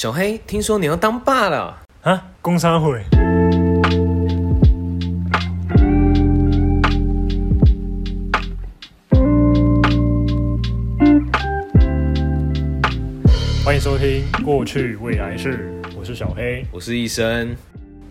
[0.00, 1.82] 小黑，听说你要当爸了？
[2.02, 3.02] 啊，工商会。
[13.64, 15.68] 欢迎收听《过去未来式》，
[15.98, 16.64] 我是小黑。
[16.70, 17.56] 我是医生。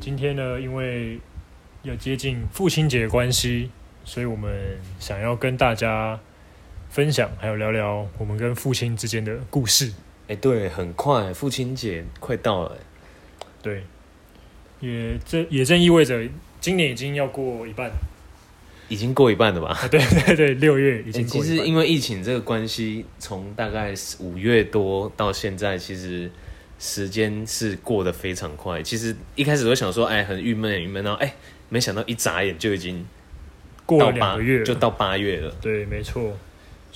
[0.02, 1.18] 今天呢，因为
[1.84, 3.72] 要接近父亲节的关系，
[4.04, 6.20] 所以我们想要跟大家
[6.90, 9.94] 分享，还有聊聊我们跟父亲之间的故事。
[10.28, 12.78] 哎、对，很快，父亲节快到了。
[13.62, 13.84] 对，
[14.80, 16.22] 也这也正意味着
[16.60, 17.92] 今年已经要过一半
[18.90, 19.70] 已经过一半了吧？
[19.70, 19.88] 啊！
[19.90, 21.28] 对对对，六月已欸经。
[21.28, 26.32] 其实因为疫情这个关系，从大概五月多到现在，其实
[26.80, 28.82] 时间是过得非常快。
[28.82, 31.34] 其实一开始都想说，哎，很郁闷，很郁闷，然后哎，
[31.68, 33.06] 没想到一眨眼就已经
[33.86, 35.54] 过到八了两个月，就到八月了。
[35.62, 36.38] 对，没错。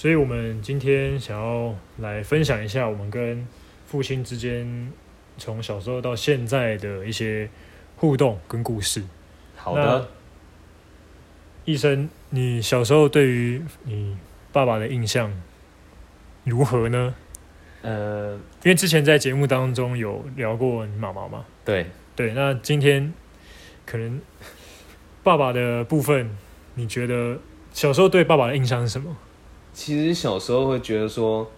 [0.01, 3.47] 所以我们今天想要来分享一下我们跟
[3.85, 4.91] 父亲之间
[5.37, 7.47] 从小时候到现在的一些
[7.97, 9.03] 互动跟故事。
[9.55, 10.09] 好的，
[11.65, 14.17] 医生，你小时候对于你
[14.51, 15.31] 爸爸的印象
[16.45, 17.13] 如何呢？
[17.83, 23.13] 呃，因为之前在节目当中有聊过你妈妈嘛，对，对，那今天
[23.85, 24.19] 可能
[25.21, 26.35] 爸爸的部分，
[26.73, 27.37] 你觉得
[27.71, 29.15] 小时候对爸爸的印象是什么？
[29.73, 31.49] 其实小时候会觉得说，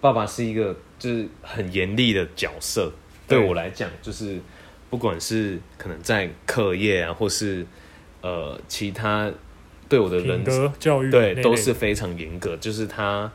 [0.00, 2.92] 爸爸是一个就是很严厉的角色，
[3.26, 4.40] 对对我来讲，就是
[4.90, 7.66] 不管是可能在课业啊，或是
[8.22, 9.30] 呃其他
[9.88, 13.30] 对我的人格教育对都是非常严格，就是他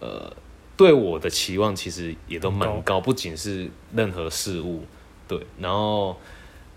[0.00, 0.32] 呃
[0.76, 4.84] 对我的期望其实也都蛮很高，不仅是任何事物，
[5.28, 6.16] 对，然后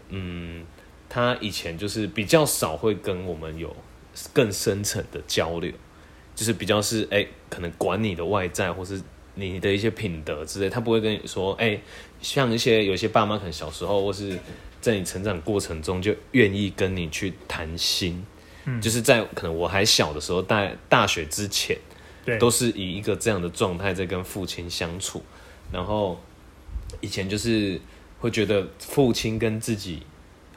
[0.10, 0.66] 嗯，
[1.10, 3.76] 他以前就是比较少会跟我们有
[4.34, 5.72] 更深层的交流，
[6.38, 9.02] 就是比较是哎、可能管你的外在或是
[9.34, 11.80] 你的一些品德之类，他不会跟你说哎、
[12.22, 14.38] 像一些有些爸妈可能小时候或是
[14.80, 18.24] 在你成长过程中就愿意跟你去谈心。
[18.66, 21.76] 嗯就是在可能我还小的时候，大大学之前，
[22.24, 25.24] 对都是以一个这样的状态在跟父亲相处。
[25.72, 26.22] 然后
[27.02, 27.80] 以前就是
[28.20, 30.04] 会觉得父亲跟自己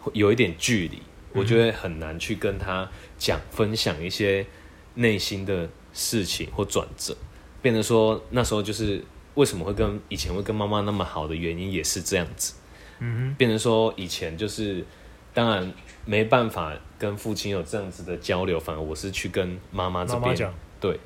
[0.00, 1.00] 会有一点距离，
[1.32, 4.44] 我觉得很难去跟他讲分享一些
[5.00, 7.16] 内心的事情或转折，
[7.62, 9.02] 变得说那时候就是
[9.34, 12.54] 为什么会跟以前会跟妈妈那么好的原因也是这样子。
[12.98, 14.84] 嗯变成说以前就是，
[15.32, 15.72] 当然
[16.04, 20.36] 没办法跟父亲有这样子的交流，反而我是去跟妈妈，这边
[20.78, 21.00] 对，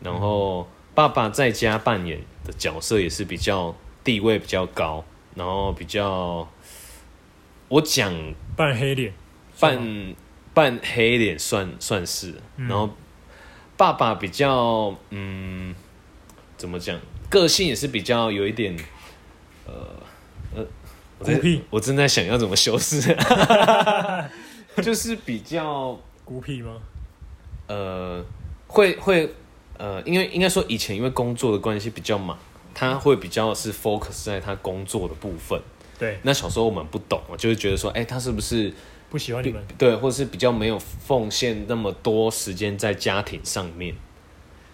[0.00, 5.04] 然后爸爸在家扮演的角色也是比较地位比较高，
[5.36, 6.48] 然后比较
[7.68, 8.12] 我讲
[8.56, 9.12] 扮黑脸，
[9.60, 10.14] 扮
[10.52, 12.66] 扮黑脸算算是，嗯。
[12.66, 12.90] 然后
[13.76, 15.74] 爸爸比较嗯
[16.56, 16.98] 怎么讲，
[17.28, 18.76] 个性也是比较有一点
[19.66, 19.72] 呃
[20.54, 20.66] 呃，
[21.18, 23.16] 我在孤僻我正在想要怎么修饰，
[24.82, 26.76] 就是比较孤僻吗？
[27.66, 28.24] 呃
[28.68, 29.32] 会会
[29.76, 32.38] 呃，因为应该说以前因为工作的关系比较忙，
[32.72, 35.60] 他会比较是 focus 在他工作的部分。
[35.98, 38.72] 对，那小时候我们不懂，就会觉得说，哎、他是不是
[39.14, 43.94] 不喜欢你们，对，或是比较没有奉献那么多时间在家庭上面。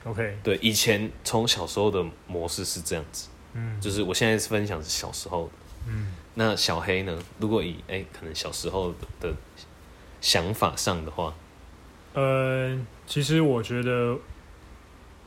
[0.05, 3.79] OK，对，以前从小时候的模式是这样子，嗯。
[3.79, 5.53] 就是我现在分享是小时候的。
[5.89, 7.23] 嗯，那小黑呢？
[7.39, 9.35] 如果以哎、可能小时候的的
[10.23, 11.35] 想法上的话，
[12.15, 14.17] 呃，其实我觉得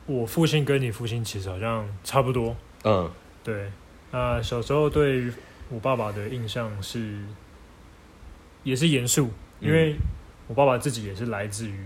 [0.06, 3.08] 我父亲跟你父亲其实好像差不多，嗯。
[3.44, 3.70] 对，
[4.10, 5.32] 那小时候对于
[5.70, 7.20] 我爸爸的印象是，
[8.64, 9.30] 也是严肃，
[9.60, 9.94] 因为
[10.48, 11.78] 我爸爸自己也是来自于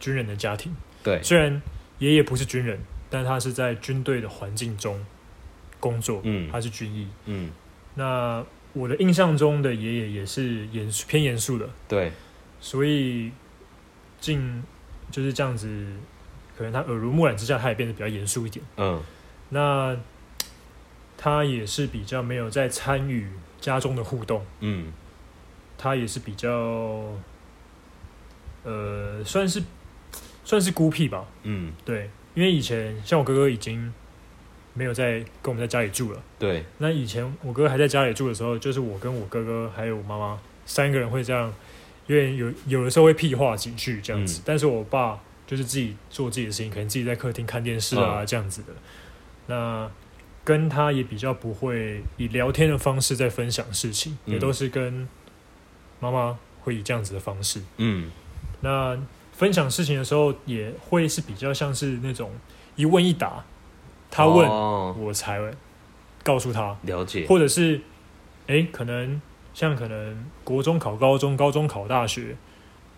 [0.00, 1.62] 军人的家庭，对，虽然
[1.98, 5.04] 爷爷不是军人，但他是在军队的环境中
[5.78, 6.50] 工作，嗯。
[6.50, 7.06] 他是军医。
[7.26, 7.50] 嗯，
[7.94, 12.10] 那我的印象中的爷爷也是严肃偏严肃的，对，
[12.60, 13.30] 所以
[14.20, 14.62] 近
[15.10, 15.68] 就是这样子，
[16.56, 18.64] 可能他耳濡目染之下，他也变得比较严肃一点。
[18.76, 19.02] 嗯。
[19.50, 19.96] 那
[21.18, 23.28] 他也是比较没有在参与
[23.60, 24.90] 家中的互动，嗯
[25.82, 26.48] 他也是比较，
[28.62, 29.60] 呃，算是
[30.44, 31.24] 算是孤僻吧。
[31.42, 33.92] 嗯，对，因为以前像我哥哥已经
[34.74, 36.22] 没有在跟我们在家里住了。
[36.38, 41.52] 对，那以前我哥还在家里住的时候，就是我跟我哥哥还有我妈妈三个人会这样，
[42.06, 44.38] 因为有有的时候会屁话几句这样子。
[44.38, 45.18] 嗯但是我爸
[45.48, 48.68] 就是自己做自己的事情，可能自己在客厅看电视啊、嗯这样子的。
[49.48, 49.90] 那
[50.44, 55.08] 跟他也比较不会以聊天的方式在分享事情，嗯也都是跟
[56.02, 57.62] 妈妈会以这样子的方式。
[57.76, 58.10] 嗯。
[58.60, 58.98] 那
[59.32, 62.30] 分享事情的时候，也会是比较像是那种
[62.76, 63.44] 一问一答，
[64.10, 64.94] 他问、哦。
[64.98, 65.40] 我才
[66.24, 67.80] 告诉他，了解，或者是，
[68.48, 69.22] 哎，可能
[69.54, 72.36] 像可能国中考高中，高中考大学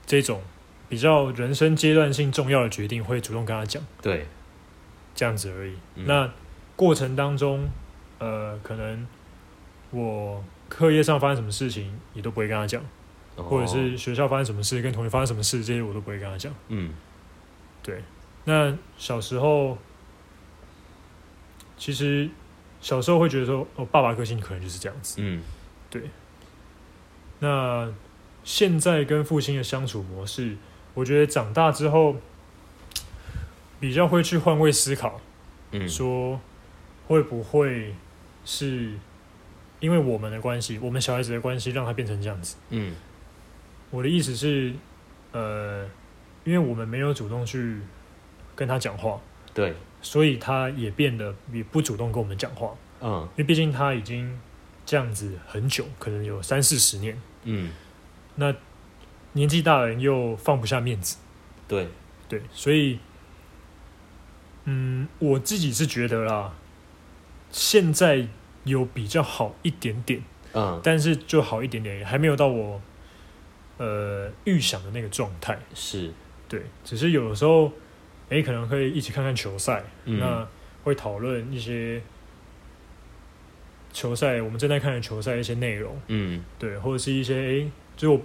[0.07, 0.43] 这种
[0.89, 4.27] 比较人生阶段性重要的决定，会主动跟他讲，对，
[5.15, 5.75] 这样子而已。
[5.95, 6.05] 嗯。
[6.07, 6.31] 那
[6.77, 7.69] 过程当中，
[8.19, 9.07] 呃，可能
[9.91, 12.83] 我课业上发生什么事情，也都不会跟他讲，
[13.37, 16.53] 或者哦是学校发生什么事，跟同学发生什么事，这些我都不会跟他讲。
[16.69, 16.93] 嗯。
[17.83, 18.03] 对，
[18.45, 19.77] 那小时候
[21.77, 22.29] 其实
[22.81, 25.17] 小时候会觉得说，哦，爸爸个性可能就是这样子。
[25.19, 25.43] 嗯。
[27.41, 27.93] 那
[28.43, 30.57] 现在跟父亲的相处模式，
[30.95, 32.17] 我觉得长大之后
[33.79, 35.21] 比较会去换位思考，
[35.73, 36.41] 嗯，说
[37.07, 37.95] 会不会
[38.45, 38.95] 是
[39.85, 42.57] 因为我们的关系，我们小孩子的关系，让他变成这样子。
[42.71, 42.97] 嗯。
[43.91, 44.73] 我的意思是，
[45.31, 45.87] 呃，
[46.43, 47.77] 因为我们没有主动去
[48.55, 49.21] 跟他讲话，
[49.53, 53.29] 对，所以他也变得也不主动跟我们讲话，嗯。
[53.33, 54.41] 因为毕竟他已经
[54.87, 57.21] 这样子很久，可能有三四十年。
[57.43, 57.71] 嗯。
[58.37, 58.55] 那
[59.35, 61.19] 年纪大的人又放不下面子，
[61.69, 61.89] 对，
[62.27, 62.99] 对，所以，
[64.65, 66.55] 嗯，我自己是觉得啦，
[67.51, 68.27] 现在
[68.65, 70.23] 有比较好一点点，
[70.53, 70.81] 嗯。
[70.83, 72.81] 但是就好一点点，还没有到我
[73.79, 75.59] 呃预想的那个状态。
[75.75, 76.11] 是，
[76.49, 77.71] 对，只是有的时候，
[78.29, 80.19] 哎，可能会一起看看球赛，嗯。
[80.19, 80.47] 那
[80.83, 82.03] 会讨论一些
[83.93, 86.43] 球赛我们正在看的球赛一些内容，嗯。
[86.59, 88.21] 对，或者是一些哎，就我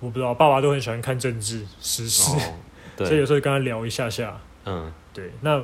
[0.00, 2.58] 我不知道，爸爸都很喜欢看政治时事，哦，
[3.06, 4.92] 所以，有时候跟他聊一下下，嗯。
[5.14, 5.62] 对，那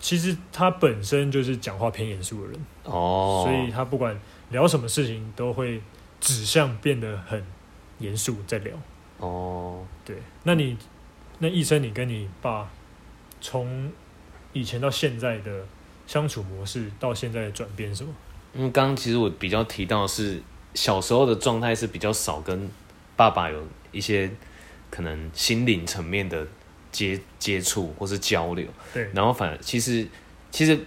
[0.00, 4.18] 其实他本身就是讲话偏严肃的人，哦，所以他不管
[4.50, 5.80] 聊什么事情都会
[6.20, 7.44] 指向变得很
[7.98, 8.72] 严肃在聊。
[9.18, 10.76] 哦，对，那你
[11.38, 12.70] 那医生，你跟你爸
[13.40, 13.90] 从
[14.52, 15.64] 以前到现在的
[16.06, 18.10] 相处模式，到现在的转变是什么？
[18.54, 20.40] 因为刚刚其实我比较提到是
[20.74, 22.68] 小时候的状态是比较少跟
[23.16, 23.62] 爸爸有
[23.92, 24.30] 一些
[24.90, 26.46] 可能心灵层面的
[26.90, 30.06] 接接触或是交流，对，然后反而其实
[30.50, 30.78] 其实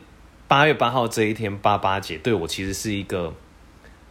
[0.47, 3.33] 八月八号这一天八八节对我其实是一个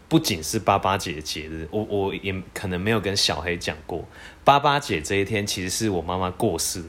[0.08, 4.04] 不仅是八八节的节日，我我也可能没有跟小黑讲过，
[4.44, 6.82] 八八节这一天其实是我妈妈过世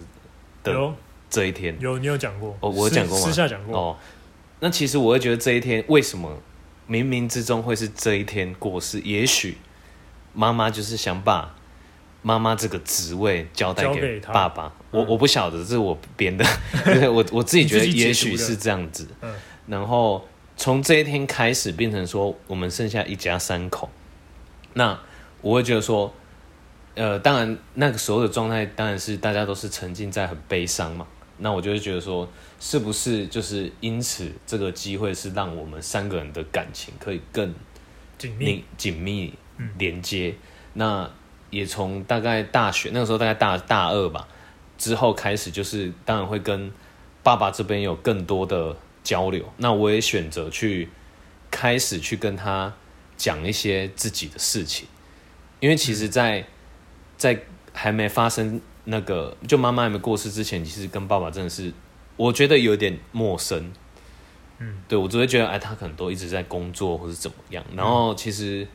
[0.63, 0.93] 的有
[1.29, 2.57] 这一天有，你有讲过？
[2.59, 3.77] 哦我讲过吗私下讲过。
[3.77, 3.97] 哦。
[4.59, 6.37] 那其实我会觉得这一天为什么
[6.87, 8.99] 冥冥之中会是这一天过世？
[9.01, 9.57] 也许
[10.33, 11.55] 妈妈就是想把
[12.21, 14.73] 妈妈这个职位交代给他爸爸。
[14.91, 16.45] 我嗯我不晓得，这是我编的，
[16.85, 19.07] 对我我自己觉得也许是这样子。
[19.21, 19.33] 嗯
[19.67, 20.27] 然后
[20.57, 23.89] 从这一天开始变成说，我们剩下一家三口。
[24.73, 24.99] 那
[25.41, 26.13] 我会觉得说，
[26.95, 31.07] 呃，当然那个时候的状态当然是大家都是沉浸在很悲伤嘛。
[31.37, 32.27] 那我就会觉得说，
[32.59, 37.53] 是不是就是因此这个机会是让我们三个人的感情可以更
[38.17, 40.35] 紧密紧紧密嗯连接。
[40.73, 41.09] 那
[41.51, 44.27] 也从大概大学那个时候，大概大大二吧
[44.79, 46.71] 之后开始，就是当然会跟
[47.21, 49.45] 爸爸这边有更多的交流。
[49.57, 50.89] 那我也选择去
[51.51, 52.73] 开始去跟他
[53.15, 54.87] 讲一些自己的事情，
[55.59, 56.43] 因为其实在，
[57.17, 57.39] 在
[57.71, 61.71] 还没发生那个就妈妈还没过世之前，其实跟爸爸真的是
[62.17, 63.71] 我觉得有点陌生。
[64.63, 67.65] 嗯，对我只会觉得，哎，他可能都一直在工作或者怎么样。
[67.75, 68.67] 然后其实，是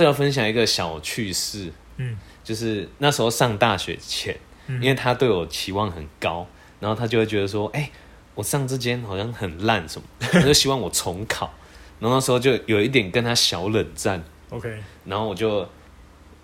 [0.00, 2.16] 这要分享一个小趣事，嗯。
[2.42, 4.34] 就是那时候上大学前，
[4.66, 4.82] 嗯。
[4.82, 6.46] 因为他对我期望很高，
[6.80, 7.90] 然后他就会觉得说，哎、
[8.34, 11.52] 我上这间好像很烂什么， 他就希望我重考。
[11.98, 15.68] 然后那时候就有一点跟他小冷战，OK，然后我就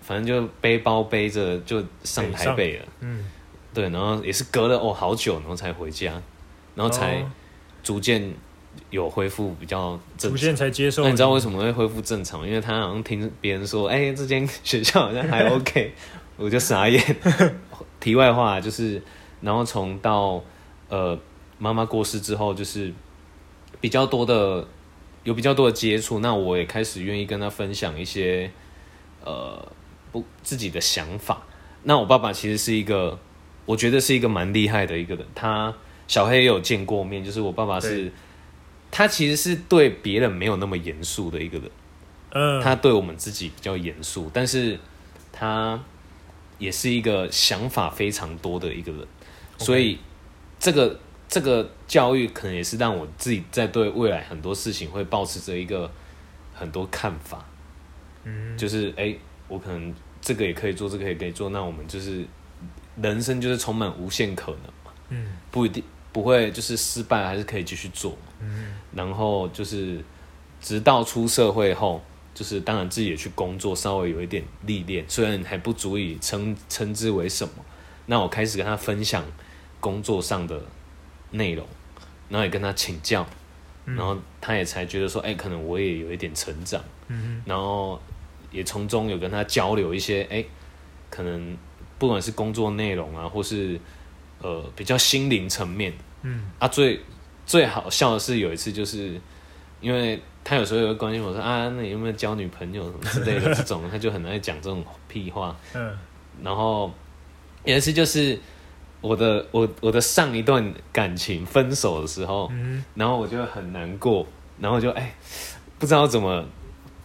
[0.01, 3.25] 反正就背包背着就上台北了，嗯，
[3.73, 6.21] 对，然后也是隔了哦好久，然后才回家，
[6.75, 7.31] 然后才哦。
[7.83, 8.33] 逐渐
[8.89, 10.31] 有恢复比较正常。
[10.31, 11.03] 逐渐才接受。
[11.03, 12.47] 那你知道为什么会恢复正常？
[12.47, 15.93] 因为他好像听别人说，哎、这间学校好像还 OK，
[16.37, 17.01] 我就傻眼。
[17.99, 19.01] 题外话就是，
[19.41, 20.43] 然后从到
[20.89, 21.17] 呃
[21.57, 22.93] 妈妈过世之后，就是
[23.81, 24.67] 比较多的
[25.23, 28.49] 有比较多的接触，那我也开始愿意跟他分享一些
[29.25, 29.67] 呃
[30.11, 31.41] 不自己的想法。
[31.83, 33.17] 那我爸爸其实是一个，
[33.65, 35.25] 我觉得是一个蛮厉害的一个人。
[35.33, 35.73] 他
[36.07, 38.11] 小黑也有见过面，就是我爸爸是对，
[38.97, 41.69] 他其实是对别人没有那么严肃的一个人。
[42.31, 44.79] 嗯，他对我们自己比较严肃，但是
[45.31, 45.79] 他
[46.57, 49.07] 也是一个想法非常多的一个人，
[49.59, 49.99] 所以
[50.57, 50.99] 这个
[51.29, 55.91] 这个教育可能也是让我自己在对未来很多事情会保持着一个
[56.55, 57.45] 很多看法，
[58.23, 62.25] 嗯，就是哎、诶我可能这个也可以做，这个也可以做，那我们就是
[62.99, 65.27] 人生就是充满无限可能嘛，嗯。
[65.51, 68.17] 不一定不会就是失败还是可以继续做。
[68.41, 68.73] 嗯。
[68.93, 70.03] 然后就是
[70.61, 72.01] 直到出社会后，
[72.33, 77.53] 就是当然自己也去工作，稍微有一点历练，虽然还不足以称称之为什么。
[78.05, 79.23] 那我开始跟他分享
[79.79, 80.61] 工作上的
[81.31, 81.67] 内容，
[82.29, 83.27] 然后也跟他请教，
[83.85, 88.01] 嗯然后他也才觉得说，哎、可能我也有一点成长，嗯然后
[88.51, 90.43] 也从中有跟他交流一些，哎、
[91.09, 91.57] 可能
[91.99, 93.79] 不管是工作内容啊，或是
[94.41, 96.45] 呃比较心灵层面嗯。
[96.59, 97.01] 啊，最
[97.47, 99.19] 最好笑的是有一次，就是
[99.81, 105.55] 因为他有时候也会关心我说啊，那你有没有交女朋友什么之类的这种，他就很爱讲这种屁话。
[105.73, 105.97] 嗯。
[106.43, 106.91] 然后
[107.63, 108.37] 有一次就是
[109.01, 112.83] 我的我我的上一段感情分手的时候，嗯。
[112.93, 114.27] 然后我就很难过，
[114.59, 115.15] 然后就哎
[115.79, 116.45] 不知道怎么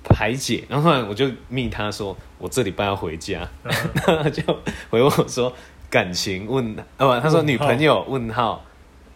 [0.02, 3.72] 排解，然后后来我就密他说我这礼拜要回家，嗯。
[4.06, 4.42] 然 后他就
[4.90, 5.52] 回我说
[5.88, 8.64] 感情问啊不，他说女朋友问号，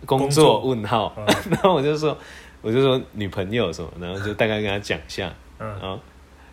[0.05, 0.45] 工工作。
[0.45, 1.27] 作问号，嗯。
[1.51, 2.17] 然后我就说
[2.61, 5.69] 我就说女朋友什么，然后就大概跟他讲一下，嗯。
[5.81, 5.99] 啊，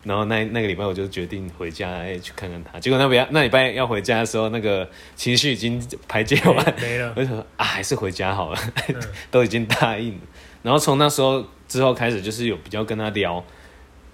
[0.04, 2.80] 然后那那个礼拜我就决定回家，哎，去看看他。
[2.80, 7.14] 结果那边那礼拜要回家的时候，那个情绪已经排解完，没没了。
[7.16, 8.60] 我，就说啊，还是回家好了，
[8.90, 8.96] 嗯。
[9.32, 10.20] 都已经答应了。
[10.62, 13.44] 然后从那时候之后开始，就是有比较跟他聊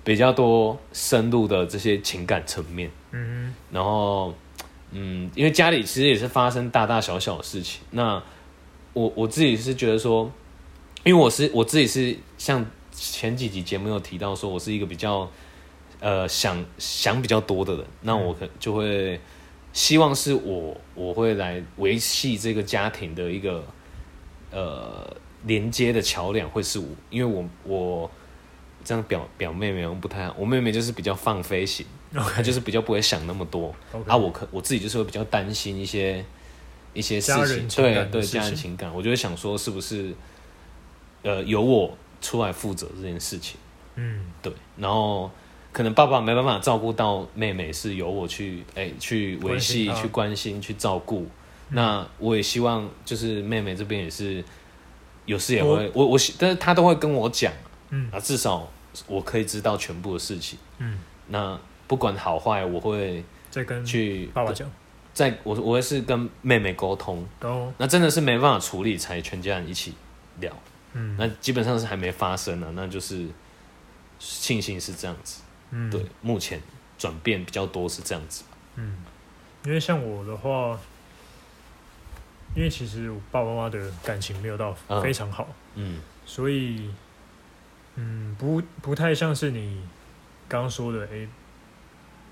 [0.04, 2.90] 比较多深入的这些情感层面。
[3.12, 4.34] 嗯然后，
[4.92, 7.82] 嗯，因为家里其实也是发生大大小小的事情。
[7.92, 8.22] 那
[9.00, 10.30] 我我自己是觉得说，
[11.06, 15.30] 因为我是我自己是像前几集节目有提到说，我是一个比较
[16.02, 19.18] 呃想想比较多的人，那我可就会
[19.72, 23.64] 希望是我我会来维系这个家庭的一个
[24.52, 25.16] 呃
[25.46, 28.12] 连接的桥梁，会是我，因为我我
[28.84, 31.86] 这样表表妹妹好像不太好，我妹妹就是比较放飞型。
[32.12, 32.44] 她，OK。
[32.44, 33.74] 就是比较不会想那么多。
[33.94, 36.26] OK 啊，我可我自己就是会比较担心一些
[37.00, 37.32] 一些事
[37.68, 40.14] 情，对对，家人情情感，我就会想说是不是
[41.24, 43.58] 呃由我出来负责这件事情，
[43.96, 44.26] 嗯。
[44.42, 45.32] 对，然后
[45.72, 51.26] 可能爸爸没办法照顾到妹妹，是由我去哎、去维系去关心、去照顾。
[51.70, 54.44] 那我也希望就是妹妹这边也是
[55.26, 57.54] 有事也会我我希但是她都会跟我讲
[57.90, 58.10] 嗯。
[58.12, 58.70] 啊，至少
[59.08, 60.60] 我可以知道全部的事情。
[60.80, 64.70] 嗯，那不管好坏，我会再跟去爸爸讲，
[65.14, 67.28] 在我我会是跟妹妹沟通，
[67.78, 69.94] 那真的是没办法处理，才全家人一起
[70.40, 70.54] 聊。
[70.94, 73.28] 嗯那基本上是还没发生啊，那就是
[74.20, 75.42] 庆幸是这样子。
[75.72, 76.62] 嗯对，目前
[76.98, 78.44] 转变比较多是这样子。
[78.76, 78.98] 嗯，
[79.66, 80.80] 因为像我的话，
[82.56, 86.90] 因为其实我爸爸妈妈的感情没有到嗯非常好，嗯所以
[87.96, 89.84] 嗯，不不太像是你
[90.48, 91.28] 刚刚说的，诶，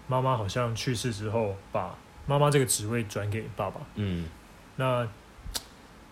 [0.07, 1.95] 妈妈好像去世之后，把
[2.27, 3.81] 妈妈这个职位转给爸爸。
[3.95, 4.27] 嗯。
[4.75, 5.07] 那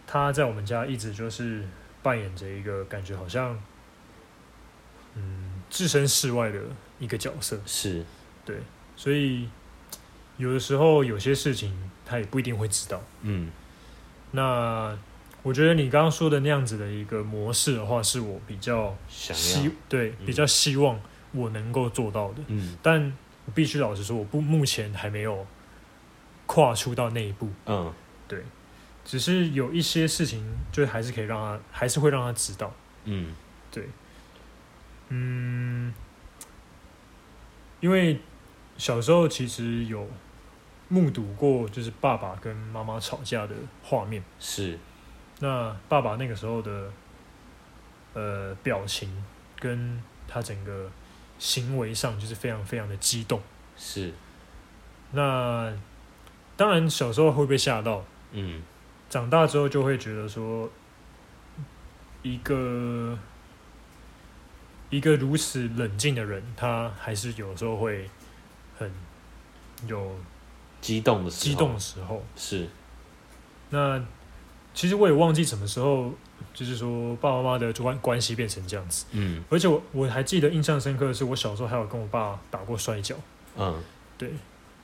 [0.07, 1.63] 他在我们家一直就是
[2.01, 3.60] 扮演着一个感觉好像
[5.13, 6.60] 嗯置身事外的
[7.00, 8.03] 一个角色，是，
[8.43, 8.55] 对，
[8.95, 9.48] 所以
[10.38, 13.01] 有的时候有些事情他也不一定会知道。
[13.22, 13.51] 嗯。
[14.31, 14.98] 那
[15.43, 20.25] 我觉得你刚刚说的那样子的一个模式的话，是我比较希要，对嗯。
[20.25, 21.00] 比较希望
[21.34, 22.75] 我能够做到的，嗯。
[22.81, 23.13] 但
[23.45, 25.45] 我必须老实说，我不目前还没有
[26.45, 27.49] 跨出到那一步。
[27.65, 27.93] 嗯
[28.27, 28.43] 对，
[29.03, 32.73] 只是有一些事情，就还是可以让他，还是会让他知道。
[33.03, 33.35] 嗯
[33.71, 33.87] 对，
[35.09, 35.93] 嗯，
[37.79, 38.19] 因为
[38.77, 40.09] 小时候其实有
[40.87, 44.23] 目睹过，就是爸爸跟妈妈吵架的画面。
[44.39, 44.79] 是，
[45.39, 46.91] 那爸爸那个时候的
[48.13, 49.23] 呃表情
[49.59, 50.89] 跟他整个
[51.37, 53.39] 行为上，就是非常非常的激动。
[53.77, 54.13] 是，
[55.11, 55.71] 那
[56.57, 58.62] 当然小时候会被吓到，嗯
[59.09, 60.69] 长大之后就会觉得说，
[62.24, 63.17] 一个
[64.89, 68.09] 一个如此冷静的人，他还是有时候会
[68.77, 68.91] 很
[69.88, 70.15] 有
[70.81, 72.24] 激动的时候，激动的时候。
[72.35, 72.67] 是，
[73.69, 74.03] 那
[74.74, 76.13] 其实我也忘记什么时候，
[76.53, 79.05] 就是说爸爸妈妈的关关系变成这样子。
[79.12, 83.15] 嗯而且我我还记得印象深刻的是，我小时候还有跟我爸打过摔跤。
[83.57, 83.81] 嗯
[84.17, 84.31] 对，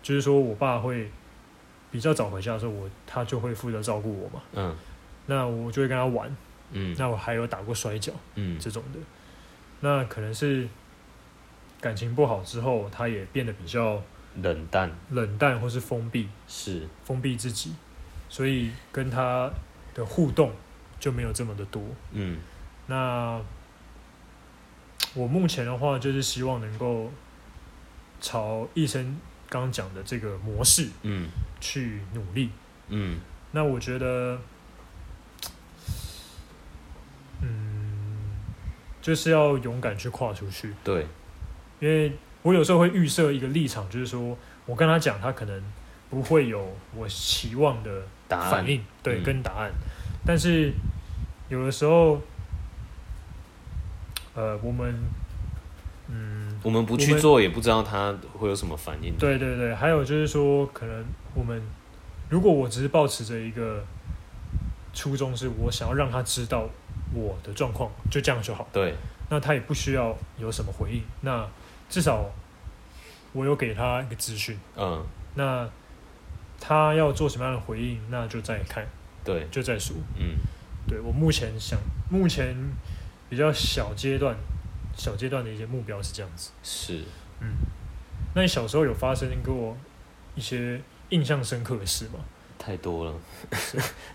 [0.03, 1.09] 就是说我爸会
[1.91, 4.41] 比较早回家的时候，我他就会负责照顾我嘛。
[4.53, 4.75] 嗯
[5.27, 6.35] 那我就会跟他玩。
[6.71, 8.11] 嗯那我还有打过摔跤。
[8.35, 8.99] 嗯这种的。
[9.81, 10.67] 那可能是
[11.79, 14.01] 感情不好之后，他也变得比较
[14.41, 17.73] 冷淡，冷淡或是封闭，是，封闭自己，
[18.29, 19.51] 所以跟他
[19.93, 20.51] 的互动
[20.99, 21.83] 就没有这么的多。
[22.13, 22.39] 嗯
[22.87, 23.39] 那
[25.13, 27.11] 我目前的话，就是希望能够
[28.21, 29.19] 朝一生
[29.51, 31.27] 刚讲的这个模式，嗯，
[31.59, 32.49] 去努力，
[32.87, 33.19] 嗯，
[33.51, 34.39] 那我觉得，
[37.41, 38.31] 嗯，
[39.01, 41.05] 就是要勇敢去跨出去，对，
[41.81, 45.61] 因为我有时候会预设一个立场，就是说我跟他讲，他可能
[46.09, 49.69] 不会有我期望的反应，对，跟答案，
[50.25, 50.71] 但是
[51.49, 52.21] 有的时候，
[54.33, 54.95] 呃，我们
[56.07, 59.15] 嗯，我们不去做，也不知道他会有什么反应。
[59.17, 61.61] 对对对，还有就是说，可能我们
[62.29, 63.83] 如果我只是保持着一个
[64.93, 66.67] 初衷，是我想要让他知道
[67.13, 68.67] 我的状况，就这样就好。
[68.73, 68.93] 对，
[69.29, 71.47] 那他也不需要有什么回应，那
[71.89, 72.29] 至少
[73.33, 74.57] 我有给他一个资讯。
[74.75, 75.05] 嗯，
[75.35, 75.69] 那
[76.59, 78.85] 他要做什么样的回应，那就再看，
[79.23, 79.95] 对，就再说。
[80.17, 80.35] 嗯，
[80.87, 81.79] 对我目前想，
[82.09, 82.55] 目前
[83.29, 84.35] 比较小阶段、
[84.95, 86.51] 小阶段的一些目标是这样子。
[86.63, 87.03] 是，
[87.39, 87.47] 嗯，
[88.35, 89.75] 那你小时候有发生过
[90.35, 92.19] 一些印象深刻的事吗？
[92.57, 93.13] 太多了。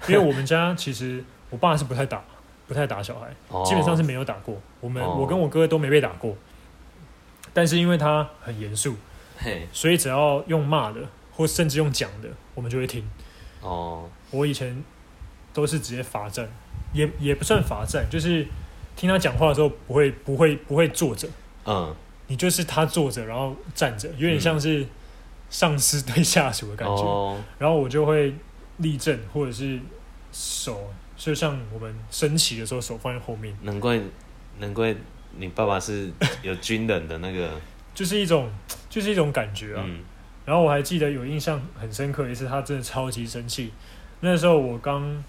[0.08, 2.22] 因为我们家其实我爸是不太打，
[2.68, 4.60] 不太打小孩，哦基本上是没有打过。
[4.80, 6.36] 我们、哦我跟我哥都没被打过，
[7.52, 8.94] 但是因为他很严肃，
[9.36, 11.00] 嘿，所以只要用骂的，
[11.32, 13.04] 或甚至用讲的，我们就会听。
[13.60, 14.84] 哦，我以前
[15.52, 16.48] 都是直接罚站，
[16.92, 18.46] 也也不算罚站，就是
[18.96, 21.28] 听他讲话的时候不会不会不会坐着，
[21.66, 21.94] 嗯，
[22.26, 24.86] 你就是他坐着然后站着，有点像是
[25.50, 27.02] 上司对下属的感觉。
[27.02, 28.34] 哦，然后我就会
[28.78, 29.78] 立正，或者是
[30.32, 34.00] 手，就像我们升旗的时候手放在后面，难怪，
[34.58, 34.94] 难怪
[35.36, 36.10] 你爸爸是
[36.42, 37.50] 有军人的那个，
[37.94, 38.50] 就是一种
[38.88, 39.84] 就是一种感觉啊。
[39.86, 40.00] 嗯，
[40.44, 43.72] 然后我还记得有印象很深刻一次，他真的超级生气。
[44.20, 45.22] 那时候我刚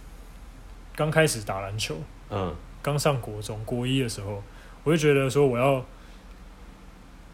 [0.95, 1.97] 刚开始打篮球，
[2.29, 2.55] 嗯，
[2.87, 4.41] 刚上国中国一的时候，
[4.85, 5.85] 我就觉得说我要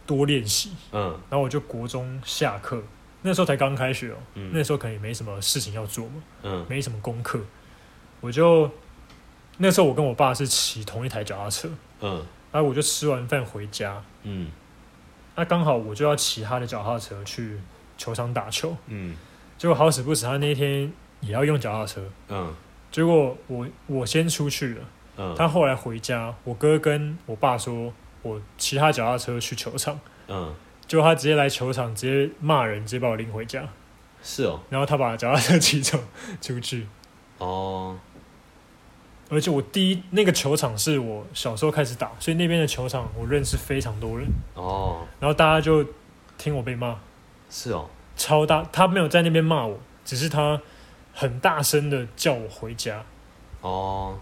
[0.03, 2.81] 多练习，嗯，然后我就国中下课，
[3.21, 7.39] 那时候才刚开学哦、嗯，那时候可能也没什么事情要做嘛，嗯，没什么功课，
[8.19, 8.67] 我就
[9.59, 11.69] 那时候我跟我爸是骑同一台脚踏车，
[12.01, 14.49] 嗯，然后我就吃完饭回家，嗯，
[15.35, 17.59] 那刚好我就要骑他的脚踏车去
[17.95, 19.15] 球场打球，嗯，
[19.59, 22.51] 结果好死不死他那一天也要用脚踏车，嗯，
[22.91, 24.81] 结果我我先出去了。
[25.17, 30.53] 嗯，他后来回家，我哥跟我爸说，我骑他脚踏车去球场，嗯，
[30.87, 33.63] 结果他直接来球场，直接骂人，直接把我拎回家，
[34.23, 35.99] 是哦，然后他把脚踏车骑走
[36.41, 36.87] 出去。
[37.37, 37.97] 哦，
[39.29, 45.85] 而且我第一那个球场是我小时候开始打，所以那边的球场我认识非常多人，哦，然后大家就
[46.37, 46.97] 听我被骂，
[47.49, 50.61] 是哦，超大，他没有在那边骂我，只是他
[51.13, 53.03] 很大声的叫我回家。
[53.61, 54.17] 哦，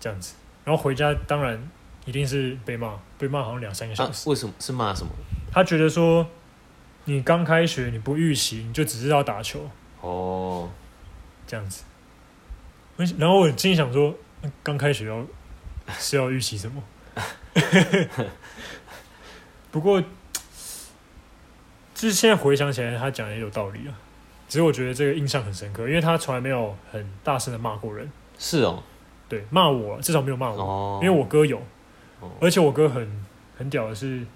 [0.00, 0.34] 这样子，
[0.64, 1.60] 然后回家当然
[2.06, 5.12] 一定是被骂，被骂好像两三个小啊时。，为什么是骂什么？
[5.52, 6.26] 他觉得说，
[7.04, 9.68] 你刚开学你不预习，你就只知道打球
[10.00, 10.68] 哦，
[11.46, 11.84] 这样子。
[13.18, 15.24] 然后我心里想说，那刚开学要
[15.98, 16.82] 是要预习什么？
[19.70, 20.08] 不过，就
[22.08, 23.94] 是现在回想起来，他讲的也有道理啊。
[24.48, 28.82] 只是我觉得这个印象很深刻，因为他从来没有很大声的骂过人，是哦，
[29.30, 31.56] 对，骂我至少没有骂我，哦，因为我哥有，
[32.18, 32.28] 哦。
[32.40, 33.24] 而且我哥很
[33.56, 34.26] 很屌的是，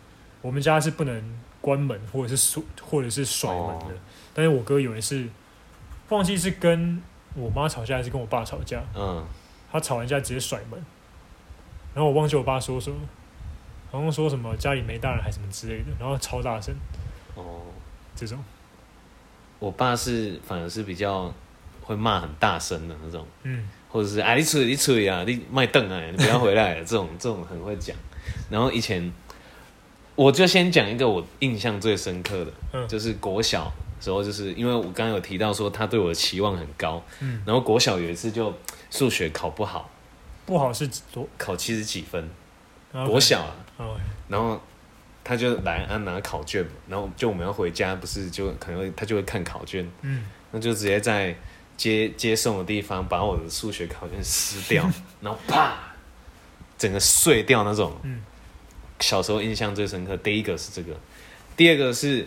[0.41, 3.99] 我们家是不能关门或者是锁或者是甩门的，哦。
[4.33, 5.27] 但是我哥有一次
[6.11, 7.03] 忘记是跟
[7.35, 9.27] 我妈吵架还是跟我爸吵架，嗯，
[9.73, 10.83] 他吵完架直接甩门，
[11.93, 12.97] 然后我忘记我爸说什么，
[13.91, 16.73] 好像说什么家里没大人还是什么之类的，然后超大声
[17.35, 17.63] 哦，
[18.15, 18.39] 这种，
[19.59, 21.33] 我爸是反而是比较
[21.83, 27.97] 会骂很大声的那种，嗯或者是啊你吹你吹啊，你卖凳啊，你不要回来了， 这种这种很会讲。
[28.51, 29.13] 然后以前
[30.17, 32.89] 我就先讲一个我印象最深刻的，嗯。
[32.89, 38.53] 就是国小时候，就是因为我刚刚有提到说他对我的期望很高，嗯，然后国小有一次就
[38.91, 39.89] 数学考不好，
[40.45, 42.29] 不好是多，考七十几分，
[43.07, 44.61] 国小啊，哦然后
[45.23, 50.25] 他就来啊拿考卷，然后就我们要回家，不是就可能会他就会看考卷，嗯。
[50.51, 51.33] 那就直接在
[51.77, 54.89] 接接送的地方把我的数学考卷撕掉，
[55.21, 55.77] 然后啪，
[56.79, 57.93] 整个碎掉那种。
[58.03, 58.21] 嗯。
[59.01, 60.97] 小时候印象最深刻，第一个是这个，
[61.57, 62.27] 第二个是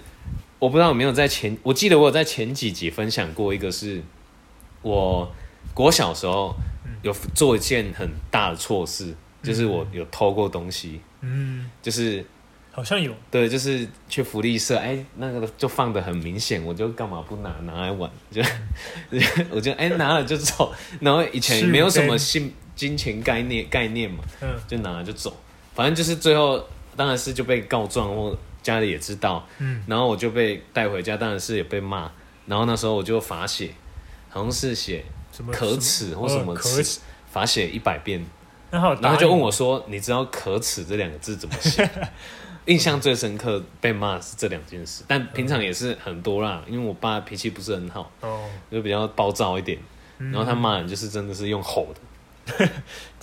[0.59, 4.03] 我不知道有没有在前，我记得我有在前几集分享过一个是，
[4.81, 5.33] 我
[5.75, 6.53] 我小时候
[7.01, 12.23] 有做一件很大的错事，就是我有偷过东西，嗯，就是
[12.77, 18.07] 好像有，对，就是去福利社，哎，那个就放的很明显，我就干嘛不拿拿来玩？
[18.29, 18.39] 就
[19.49, 24.49] 我就哎拿了就走，然后以前没有什么信金钱概念概念嘛，嗯。
[24.67, 25.35] 就拿了就走，
[25.73, 26.63] 反正就是最后
[26.95, 29.83] 当然是就被告状，或家里也知道，嗯。
[29.87, 32.11] 然后我就被带回家，当然是也被骂，
[32.45, 33.71] 然后那时候我就罚写，
[34.29, 36.99] 好像是写什么可耻或什么耻耻，
[37.31, 38.23] 罚写一百遍，
[38.69, 41.83] 那他有答应然后就问我说：“你知道‘可耻’这两个字怎么写？”
[42.67, 49.77] 印象最深刻被骂是这两件事，但平常也是很多啦，因为我爸脾气不是很好，哦，就比较暴躁一点。
[50.19, 50.31] 嗯。
[50.31, 52.69] 然后他骂人就是真的是用吼的，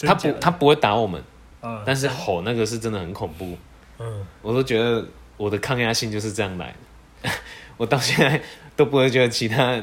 [0.07, 1.23] 他不他不会打我们，
[1.61, 3.57] 啊，但是吼那个是真的很恐怖。
[3.99, 6.75] 嗯，我都觉得我的抗压性就是这样来。
[7.23, 7.31] 的，
[7.77, 8.41] 我到现在
[8.77, 9.75] 都不会觉得其他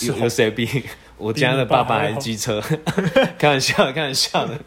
[0.00, 0.66] 有有谁比？
[1.16, 2.60] 我家的爸爸还是机车，
[3.38, 4.58] 开玩笑，开玩笑的，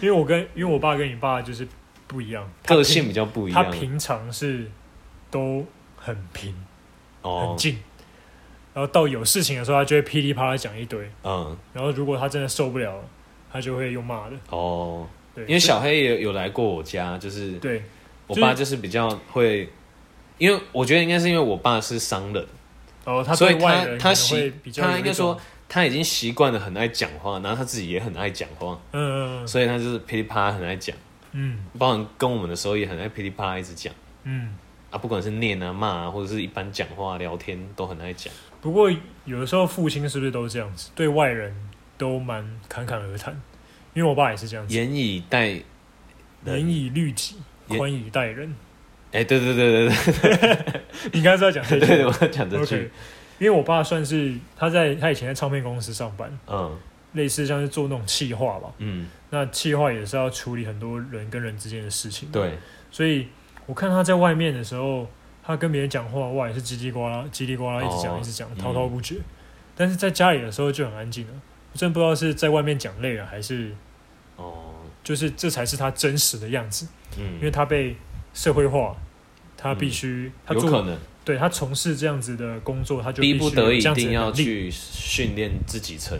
[0.00, 1.68] 因为我跟因为我爸跟你爸就是
[2.10, 3.64] 不一样，他个性比较不一样。
[3.64, 4.68] 他平常是
[5.30, 5.64] 都
[5.96, 6.52] 很平
[7.22, 7.50] 哦。
[7.50, 7.78] 很，静，
[8.74, 13.04] 然后到有事情的时候，他就会噼里啪啦讲一堆，嗯，然后如果他真的受不了了，
[13.52, 17.84] 他就会用骂的，哦，对，因为小黑也有来过我家，就是对
[18.26, 19.68] 我爸就是比较会，
[20.38, 22.44] 因为我觉得应该是因为我爸是商人，
[23.04, 29.46] 哦，他所以他他习他应该说他已经习惯了很爱讲话，然后他自己也很爱讲话，嗯嗯。
[29.46, 30.96] 所以他就是噼里啪啦很爱讲，
[31.32, 31.58] 嗯。
[31.78, 33.92] 包含跟我们的时候也很爱噼里啪啦一直讲。
[34.24, 34.56] 嗯。
[34.90, 38.32] 啊，不管是念啊骂啊，或者是一般讲话聊天都很爱讲。
[38.60, 38.90] 不过
[39.24, 40.90] 有的时候父亲是不是都这样子？
[40.94, 41.54] 对外人
[41.96, 43.32] 都蛮侃侃而谈，
[43.94, 45.62] 因为我爸也是这样子，严以待严
[46.44, 47.36] 人，以律己，
[47.68, 47.78] 严。
[47.78, 48.52] 宽以待人。
[49.12, 50.80] 哎、对对对对对。
[51.12, 52.90] 你刚才是要讲这对 对，我要讲这句。
[53.38, 56.78] 因为我爸算是他在他以前在唱片公司上班，嗯
[57.12, 58.72] 类似像是做那种企划吧。
[58.78, 62.58] 嗯，那企划也是要处理很多人跟人之间的事情。，对，
[62.90, 63.28] 所以
[63.66, 65.08] 我看他在外面的时候，
[65.42, 68.58] 他跟别人讲话，哇，也是叽里呱啦、叽里呱啦，一直讲、哦一直讲，嗯。
[68.58, 69.16] 滔滔不绝。
[69.76, 71.32] 但是在家里的时候就很安静了，
[71.72, 73.74] 我真的不知道是在外面讲累了，还是
[74.36, 76.86] 哦，就是这才是他真实的样子，
[77.18, 77.24] 嗯。
[77.36, 77.96] 因为嗯，他被
[78.34, 78.96] 社会化，
[79.56, 80.98] 他必须、他做有可能。
[81.22, 86.18] 对他从事这样子的工作，他就逼必须不得已一定要去训练自己成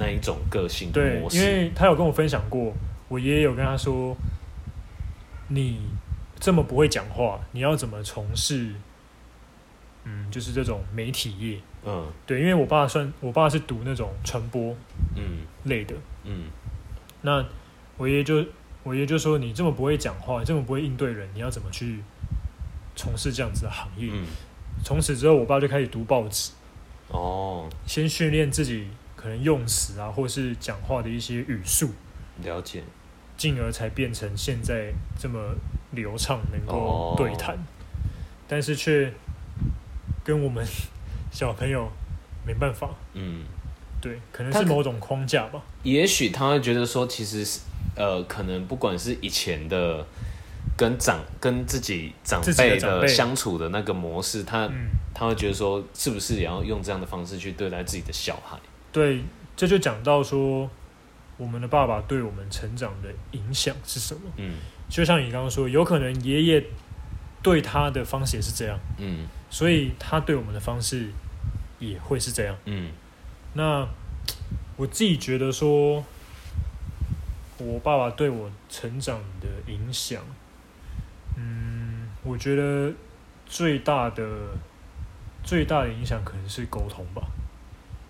[0.00, 1.40] 那一种个性的对，模因。
[1.40, 2.72] 为他有跟我分享过，
[3.08, 4.16] 我爷爷有跟他说，
[5.48, 5.78] 你
[6.40, 8.72] 这么不会讲话，你要怎么从事，
[10.04, 11.60] 嗯，就是这种媒体业？
[11.84, 14.74] 嗯对，因为我爸算，我爸是读那种传播
[15.14, 16.44] 嗯类的，嗯
[17.22, 17.44] 那
[17.96, 18.44] 我爷爷就
[18.82, 22.00] 我爷爷就说，你这么不会讲话，这么不会应对人，你要怎么去
[22.96, 24.08] 从事这样子的行业？
[24.12, 24.26] 嗯，
[24.82, 26.52] 从此之后，我爸就开始读报纸，
[27.08, 28.88] 哦，先训练自己
[29.20, 31.90] 可能用词啊，或是讲话的一些语速。
[32.42, 32.82] 了解。
[33.36, 35.38] 进而才变成现在这么
[35.92, 37.58] 流畅，能够哦对谈，
[38.46, 39.10] 但是却
[40.22, 40.62] 跟我们
[41.32, 41.90] 小朋友
[42.46, 43.44] 没办法，嗯，
[43.98, 47.60] 对，可能是某种框架吧，也许他会觉得说，其实是
[47.96, 50.06] 呃，可能不管是以前的
[50.76, 58.58] 跟长跟自己长辈的相处的那个模式，他嗯，他会觉得说，是不是也要用这样的方式去对待自己的小孩？
[58.92, 59.22] 对，
[59.56, 60.68] 这就讲到说，
[61.36, 64.22] 我们的爸爸对我们成长的影响是什么？
[64.36, 64.54] 嗯
[64.88, 66.64] 就像你刚刚说，有可能爷爷
[67.42, 71.08] 对他的方式也是这样，嗯所以他对我们的方式
[71.78, 72.56] 也会是这样。
[72.64, 72.90] 嗯
[73.54, 73.86] 那
[74.76, 76.04] 我自己觉得说，
[77.58, 80.22] 我爸爸对我成长的影响，
[81.36, 82.92] 嗯，我觉得
[83.46, 84.24] 最大的
[85.44, 87.22] 最大的影响可能是沟通吧，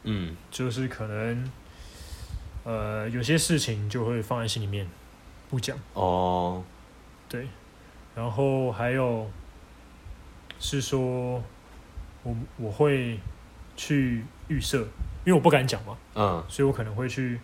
[0.05, 0.37] 嗯。
[0.51, 1.51] 就是可能
[2.65, 4.87] 呃有些事情就会放在心里面
[5.49, 6.63] 不讲，哦。
[7.29, 7.47] 对，
[8.15, 9.31] 然后还有
[10.59, 11.43] 是说
[12.23, 13.19] 我我会
[13.77, 14.79] 去预设，
[15.25, 16.45] 因为我不敢讲嘛，嗯。
[16.49, 17.41] 所以我可能会去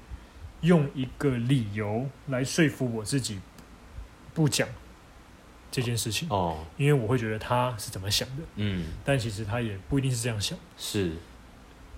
[0.62, 3.38] 用一个理由来说服我自己
[4.34, 4.68] 不讲
[5.70, 6.64] 这件事情，哦。
[6.76, 8.86] 因为我会觉得他是怎么想的，嗯。
[9.04, 10.58] 但其实他也不一定是这样想。
[10.76, 11.12] 是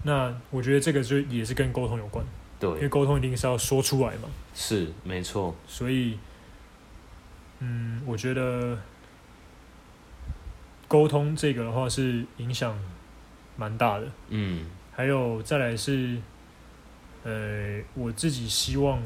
[0.03, 2.25] 那我觉得这个就也是跟沟通有关，
[2.61, 5.55] 因为对沟通一定是要说出来嘛，是没错。
[5.67, 6.19] 所以，
[7.59, 8.79] 嗯，我觉得
[10.87, 12.79] 沟通这个的话是影响
[13.57, 14.07] 蛮大的。
[14.29, 14.67] 嗯。
[14.93, 16.17] 还有再来是，
[17.23, 19.01] 呃，我自己希望，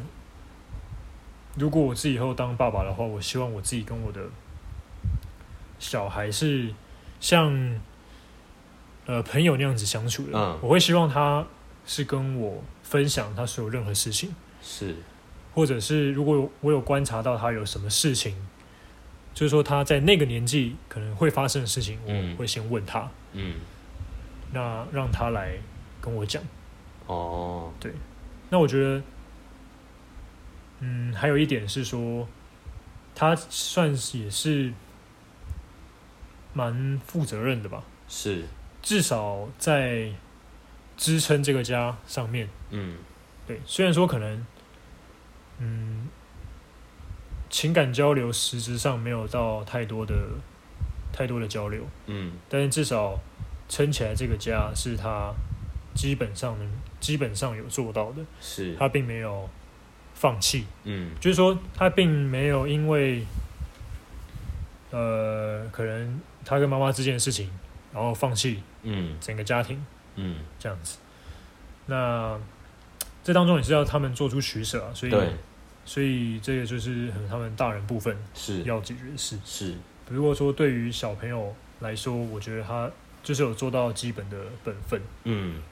[1.55, 4.23] 如果我自己以后当爸爸的话，我希望我自己跟我的
[5.79, 6.73] 小孩是
[7.21, 7.79] 像
[9.07, 10.39] 呃朋友那样子相处的。
[10.39, 10.59] 嗯。
[10.63, 11.47] 我会希望他
[11.87, 14.97] 是跟我分享他所有任何事情，是。
[15.55, 18.35] 或者是如果有我有观察到他有什么事情，
[19.35, 22.33] 就是说他在那个年纪可能会发生的事情，嗯。
[22.33, 23.57] 我会先问他，嗯。
[24.53, 25.59] 那让他来
[26.01, 26.43] 跟我讲。
[27.07, 27.73] 哦。
[28.51, 29.03] 那我觉得，
[30.81, 32.29] 嗯，还有一点是说，
[33.15, 34.73] 他算是也是
[36.53, 38.45] 蛮负责任的吧，是
[38.83, 40.11] 至少在
[40.97, 42.97] 支撑这个家上面，嗯。
[43.47, 44.47] 对，虽然说可能，
[45.59, 46.09] 嗯，
[47.51, 50.15] 情感交流实质上没有到太多的
[51.13, 52.33] 太多的交流，嗯。
[52.49, 53.19] 但是至少
[53.69, 55.33] 撑起来这个家是他
[55.95, 59.49] 基本上能基本上有做到的，是，他并没有
[60.15, 61.11] 放弃，嗯。
[61.21, 63.25] 就是说他并没有因为
[64.91, 67.51] 呃可能他跟妈妈之间的事情，
[67.93, 69.17] 然后放弃嗯。
[69.21, 69.85] 整个家庭
[70.17, 70.99] 嗯，这样子。
[71.87, 72.39] 那
[73.25, 75.35] 这当中也是要他们做出取舍啊，所以对，
[75.85, 78.63] 所以这个就是很他们大人部分是。
[78.63, 79.39] 要解决的事。
[79.45, 79.75] 是，
[80.09, 82.91] 如果说对于小朋友来说，我觉得他
[83.23, 85.63] 就是有做到基本的本分，嗯。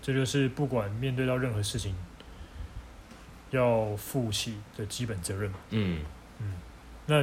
[0.00, 1.94] 这就是不管面对到任何事情，
[3.50, 5.52] 要负起的基本责任。
[5.70, 6.00] 嗯，
[7.06, 7.20] 那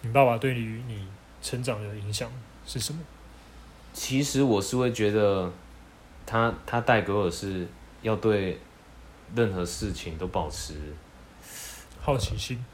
[0.00, 1.06] 你爸爸对于你
[1.42, 2.32] 成长的影响
[2.66, 2.98] 是什么？
[3.92, 5.50] 其实我是会觉得
[6.26, 7.66] 他他带给我的是
[8.02, 8.58] 要对
[9.34, 10.74] 任何事情都保持
[12.00, 12.64] 好奇心。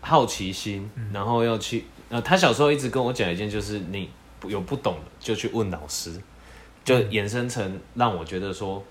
[0.00, 1.10] 好奇心，嗯。
[1.12, 4.10] 然后要去呃，他小时候一直跟我讲一件，就是你
[4.46, 6.20] 有不懂的就去问老师，
[6.84, 8.84] 就嗯衍生成让我觉得说，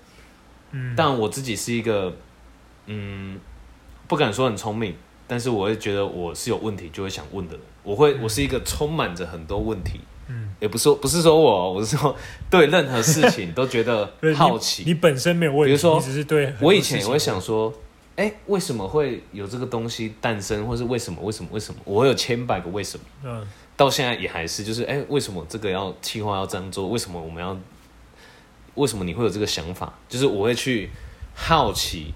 [0.72, 2.12] 嗯，但我自己是一个
[2.86, 3.38] 嗯，
[4.08, 4.96] 不敢说很聪明，
[5.28, 8.22] 但是我会觉得我是有问题就会想问的人，我会嗯。
[8.22, 10.13] 我是一个充满着很多问题，嗯，
[10.60, 12.16] 也不是说不是说我，我是说
[12.50, 17.72] 对任何事情都觉得 好奇，你本身没有问题，比如说只是对我以前也会想说，
[18.16, 21.80] 哎、为什么会有这个东西诞生，或是为什么为什么为什么？
[21.84, 26.88] 我会有千百个为什么，嗯到现在也还是，就是哎、为什么这个要计划要这样做？
[26.88, 27.58] 为什么我们要？
[28.76, 29.92] 为什么你会有这个想法？
[30.08, 30.90] 就是我会去
[31.34, 32.12] 好奇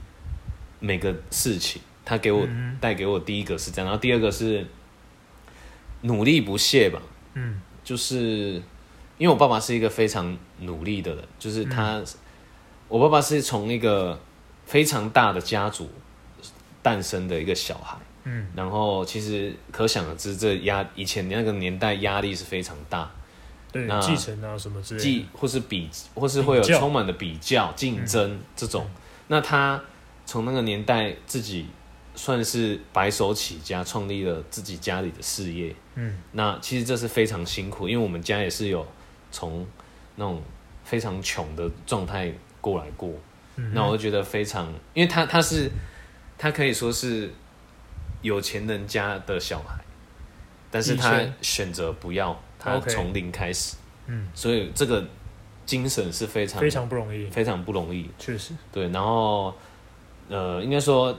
[0.81, 4.67] 每个事情，他给我嗯带给我第一个是这样，然后第二个是
[6.03, 7.01] 努力不懈吧，
[7.35, 8.63] 嗯就是
[9.17, 12.03] 因为我爸爸是一个非常努力的人，就是他，
[12.87, 14.21] 我爸爸是从一个
[14.67, 15.89] 非常大的家族
[16.83, 18.47] 诞生的一个小孩，嗯。
[18.55, 23.11] 然后其实可想而知，这压以前那个年代压力是非常大，
[23.73, 28.87] 对那继承啊什么之类既的，或是比，或是会有充满的比较、竞争这种。
[29.29, 29.83] 那他
[30.27, 31.65] 从那个年代自己
[32.15, 35.75] 算是白手起家，创立了自己家里的事业。
[35.99, 36.17] 嗯。
[36.33, 38.87] 那其实这是非常辛苦，因为我们家也是有
[39.33, 39.67] 从
[40.15, 40.41] 那种
[40.85, 43.11] 非常穷的状态过来过。
[43.57, 45.71] 嗯，那我就觉得非常，因为他他是
[46.39, 47.31] 他可以说是
[48.23, 49.75] 有钱人家的小孩，
[50.71, 54.29] 但是他选择不要，他从零开始，嗯。
[54.33, 55.05] 所以这个
[55.67, 58.09] 精神是非常非常不容易，非常不容易。
[58.19, 59.53] 确实，对，然后
[60.29, 61.19] 呃，应该说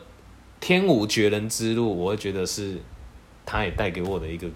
[0.59, 2.77] 天无绝人之路，我会觉得是
[3.45, 4.47] 他也带给我的一个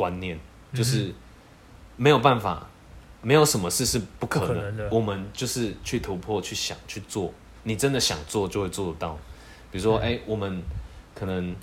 [0.00, 0.38] 观念，
[0.72, 1.12] 就是
[1.98, 2.66] 没有办法，
[3.20, 7.30] 没有什么事是不可能，不可能的我们就是去突破、去想、去做。
[7.64, 9.18] 你真的想做，就会做得到。
[9.70, 10.62] 比如说，嗯哎、我们
[11.14, 11.54] 可能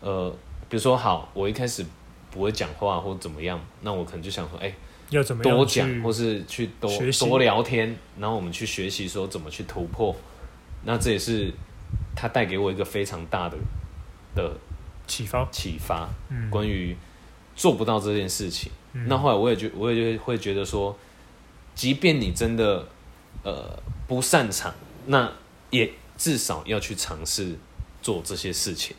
[0.00, 0.30] 呃，
[0.70, 1.84] 比如说好，我一开始
[2.30, 4.72] 不会讲话或怎么样，那我可能就想说，哎、
[5.10, 10.16] 要怎么样多去讲，或是去多学习多聊天，然后我们去学习说怎么去突破。
[10.84, 11.52] 那这也是
[12.16, 13.56] 他带给我一个非常大的
[14.34, 14.56] 的
[15.06, 16.96] 启发，启发，嗯，关于
[17.62, 18.72] 做不到这件事情。
[18.92, 20.98] 嗯那后来我也觉，我也就会觉得说，
[21.76, 22.84] 即便你真的
[23.44, 24.74] 呃不擅长，
[25.06, 25.30] 那
[25.70, 27.56] 也至少要去尝试
[28.02, 28.96] 做这些事情。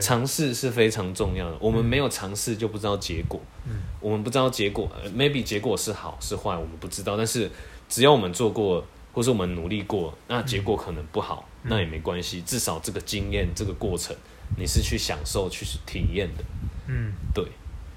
[0.00, 3.38] 尝试是非常重要的，我们没有尝试就不知道结果。
[3.66, 7.18] 嗯我们不知道结果、呃、，maybe 结果是好是坏，我们不知道。
[7.18, 7.50] 但是
[7.90, 12.40] 只要我们做过，或是我们努力过，那结果可能不好，嗯那也没关系。
[12.40, 14.16] 至少这个经验、这个过程，
[14.56, 16.42] 你是去享受、去体验的。
[16.88, 17.46] 嗯对，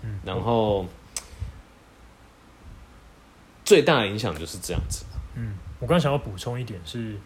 [0.05, 0.85] 嗯，然后
[3.63, 5.05] 最大的影响就是这样子。
[5.33, 7.17] 嗯，我刚想要补充一点是，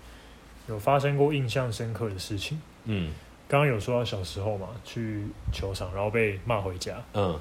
[0.67, 2.59] 有发生过印象深刻的事情。
[2.85, 3.11] 嗯
[3.49, 6.95] 刚刚有说到小时候嘛，去球场然后被骂回家。
[7.13, 7.37] 嗯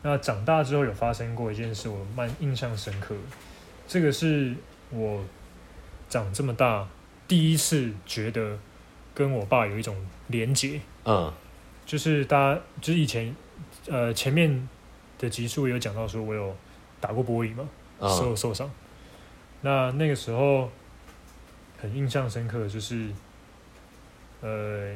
[0.00, 3.14] 那长大之后有发生过一件事，我蛮印象深刻。
[3.88, 4.54] 这个是
[4.90, 5.24] 我
[6.08, 6.86] 长这么大
[7.26, 8.56] 第一次觉得
[9.12, 9.96] 跟我爸有一种
[10.28, 11.32] 连结，嗯
[11.84, 13.34] 就是大家就是以前
[13.88, 14.68] 呃前面
[15.18, 16.56] 的集数有讲到说我有
[17.00, 17.68] 打过玻璃嘛，
[18.00, 18.70] 手嗯有受伤。
[19.60, 20.70] 那那个时候
[21.80, 23.08] 很印象深刻，的就是
[24.40, 24.94] 呃，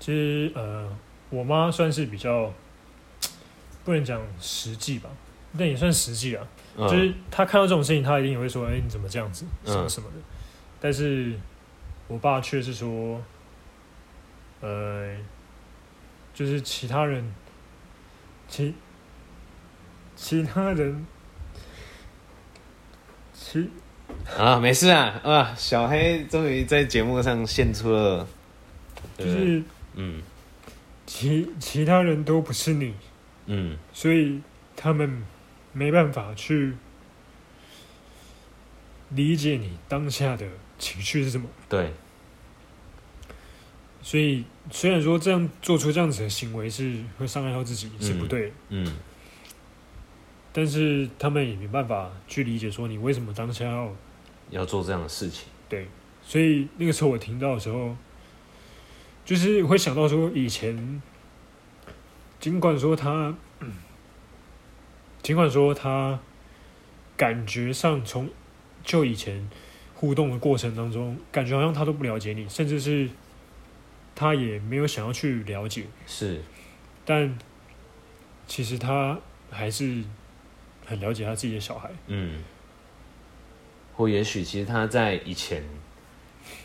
[0.00, 0.88] 其实呃，
[1.30, 2.52] 我妈算是比较
[3.84, 5.08] 不能讲实际吧，
[5.56, 6.46] 但也算实际啊。
[6.76, 9.44] 嗯，就是她看到这种事情，她一定也会说：“哎、你怎么这样子？
[9.64, 10.16] 嗯什么什么的。
[10.80, 11.38] 但是
[12.08, 13.22] 我爸却是说，
[14.60, 15.16] 呃，
[16.34, 17.32] 就是其他人，
[18.54, 18.72] 其
[20.14, 21.04] 其他人，
[23.32, 23.68] 其
[24.38, 25.52] 啊，没事啊啊！
[25.56, 28.24] 小黑终于在节目上献出了？
[29.18, 29.60] 就是
[29.94, 30.22] 嗯
[31.04, 32.94] 其其他人都不是你，
[33.46, 34.40] 嗯所以
[34.76, 35.24] 他们
[35.72, 36.74] 没办法去
[39.08, 40.46] 理解你当下的
[40.78, 41.48] 情绪是什么。
[41.68, 41.92] 对，
[44.04, 48.96] 所以虽然说这样做出这样子的行为是会伤害到自己是不对的，嗯
[50.52, 53.96] 但是他们也没办法去理解说你为什么当下要
[54.50, 55.48] 要做这样的事情。
[55.68, 55.88] 对。
[56.22, 57.96] 所以那个时候我听到的时候，
[59.24, 61.02] 就是会想到说以前，
[62.38, 63.34] 尽管说他，
[65.22, 66.18] 尽管说他
[67.16, 68.28] 感觉上从
[68.82, 69.50] 就以前
[69.94, 73.08] 互动的过程当中，感觉好像他都不了解你，甚至是
[74.14, 76.40] 他也没有想要去了解，是，
[77.04, 77.36] 但
[78.46, 79.18] 其实他
[79.50, 80.02] 还是
[80.86, 82.42] 很了解他自己的小孩，嗯，
[83.96, 85.64] 或也许其实他在以前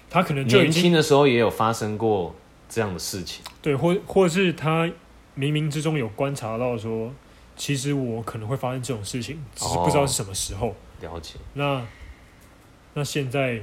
[0.09, 2.35] 他可能就年轻的时候也有发生过
[2.67, 3.43] 这样的事情。
[3.61, 4.85] 对，或或是他
[5.35, 7.11] 冥冥之中有观察到说，
[7.55, 10.75] 其实我可能会发生这种事情，只是不知道是什么时候。
[11.01, 11.85] 了解，那
[12.93, 13.61] 那现在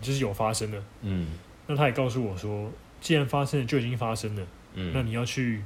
[0.00, 1.26] 就是有发生了，嗯。
[1.68, 2.68] 那他也告诉我说，
[3.02, 5.60] 既然发生了，就已经发生了，嗯，那你要去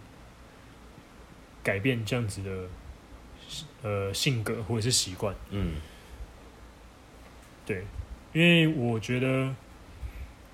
[1.63, 2.69] 改变这样子的
[3.83, 5.37] 呃性格或者是习惯。
[5.51, 5.75] 嗯
[7.67, 7.85] 对，
[8.33, 9.55] 因为我觉得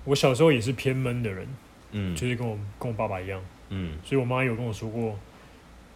[0.03, 1.47] 我小时候也是偏闷的人，
[1.91, 3.41] 嗯就是跟我跟我爸爸一样。
[3.69, 5.17] 嗯所以我妈有跟我说过，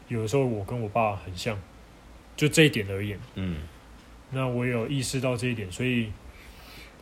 [0.07, 1.59] 有的时候我跟我爸很像，
[2.37, 3.19] 就这一点而言。
[3.35, 3.57] 嗯
[4.31, 6.11] 那我有意识到这一点，所以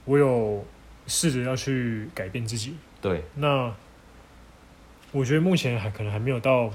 [0.06, 0.66] 我有
[1.06, 2.76] 试着要去改变自己。
[3.06, 3.72] 对，那
[5.12, 6.74] 我觉得目前还可能还没有到，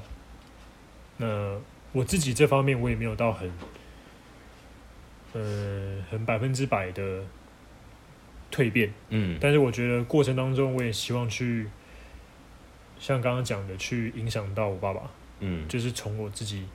[1.16, 1.58] 那
[1.90, 3.50] 我自己这方面我也没有到很，
[5.32, 7.24] 呃，很百分之百的
[8.52, 8.94] 蜕变。
[9.08, 11.68] 嗯但是我觉得过程当中，我也希望去，
[13.00, 15.10] 像刚刚讲的，去影响到我爸爸。
[15.40, 16.68] 嗯就是从我自己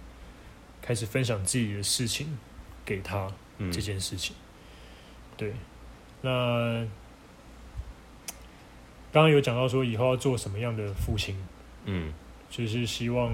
[0.82, 2.38] 开始分享自己的事情
[2.84, 4.36] 给他嗯这件事情。
[5.38, 5.54] 对，
[6.20, 6.86] 那
[9.16, 11.38] 刚刚有讲到说以后要做什么样的父亲，
[11.86, 12.12] 嗯
[12.50, 13.34] 就是希望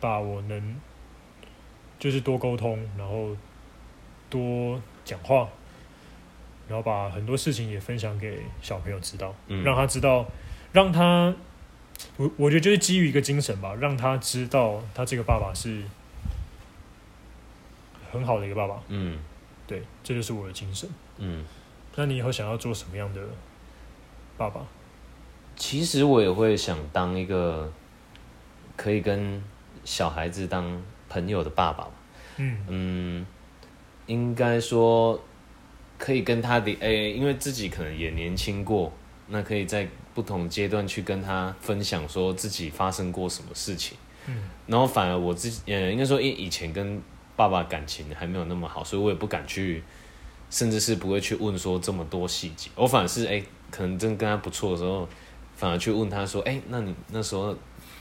[0.00, 0.74] 把我能
[2.00, 3.36] 就是多沟通，然后
[4.28, 5.48] 多讲话，
[6.66, 9.32] 然后把很多事情也分享给小朋友知道。
[9.46, 10.26] 嗯，让他知道，
[10.72, 11.32] 让他，
[12.16, 15.84] 我我觉得就是基于一个精神吧，让他知道他这个爸爸是
[18.10, 18.82] 很好的一个爸爸。
[18.88, 19.20] 嗯
[19.68, 20.90] 对，这就是我的精神。
[21.18, 21.44] 嗯，
[21.94, 23.22] 那你以后想要做什么样的
[24.36, 24.60] 爸爸？
[25.56, 27.72] 其实我也会想当一个
[28.76, 29.42] 可以跟
[29.84, 31.88] 小孩子当朋友的爸爸。
[32.36, 33.26] 嗯嗯，
[34.06, 35.20] 应该说
[35.96, 38.92] 可以跟他的诶、因为自己可能也年轻过，
[39.28, 43.96] 那可以在不同阶段去跟他分享说自己发生过什么事情。
[44.26, 44.34] 嗯
[44.66, 47.00] 然后反而我自己，呃，应该说，因为以前跟
[47.36, 49.82] 爸爸感情还没有那么好，所以我也不敢去，
[50.48, 52.70] 甚至是不会去问说这么多细节。
[52.74, 53.42] 我反而是，哎、
[53.74, 55.08] 可能真跟他不错的时候，
[55.56, 57.52] 反而去问他说，哎、那你那时候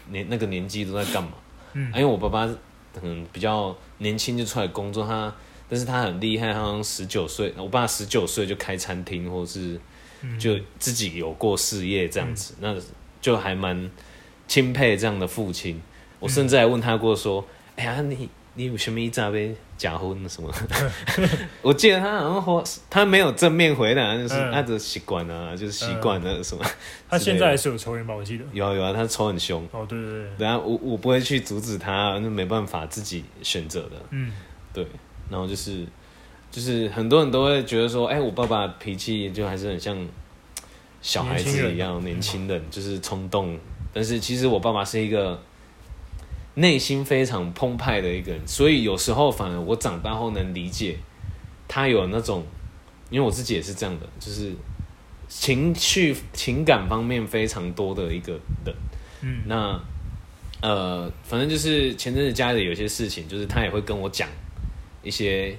[0.10, 1.32] 年那个年纪都在干嘛？
[1.74, 2.46] 嗯啊因为我爸爸
[2.94, 5.34] 可能比较年轻就出来工作，他
[5.68, 9.80] 但是他很厉害，他好像十九岁，我爸十九岁就开餐厅，或是
[10.22, 12.76] 嗯，就自己有过事业这样子，那
[13.20, 13.90] 就还蛮
[14.48, 15.82] 钦佩这样的父亲。
[16.20, 17.44] 我甚至还问他过说
[17.76, 20.54] ：“哎呀，你你有什么一早被假婚什么？”
[21.62, 26.64] 我记得他好像说他没有正面回答，就是嗯按着习惯啊，就是习惯了什么。
[27.10, 28.14] 他现在还是有抽烟吧？
[28.14, 28.46] 我记得。
[28.52, 29.68] 有啊有啊，他抽很凶。
[29.72, 33.92] 哦，对对对，等下我我不会去阻止他，那没办法自己选择的。
[34.12, 34.32] 嗯
[34.74, 34.86] 对，
[35.30, 35.86] 然后就是
[36.52, 39.98] 就是很多人都会觉得说，哎、我爸爸脾气就还是很像
[41.02, 43.58] 小孩子一样，年年轻人就是冲动。
[43.94, 45.40] 但是其实我爸爸是一个
[46.56, 50.98] 内心非常澎湃的一个人，所以有时候反而我长大后能理解
[51.68, 52.46] 他有那种，
[53.10, 54.54] 因为我自己也是这样的，就是
[55.28, 58.34] 情绪情感方面非常多的一个
[58.66, 58.76] 人。
[59.22, 59.80] 嗯，那
[60.62, 64.30] 呃，反正就是前阵子家里有些事情，就是他也会跟我讲
[65.02, 65.58] 一些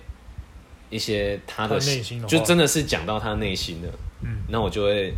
[0.91, 3.89] 一些他的内心的就真的是讲到他内心的，
[4.23, 4.39] 嗯。
[4.49, 5.13] 那我就会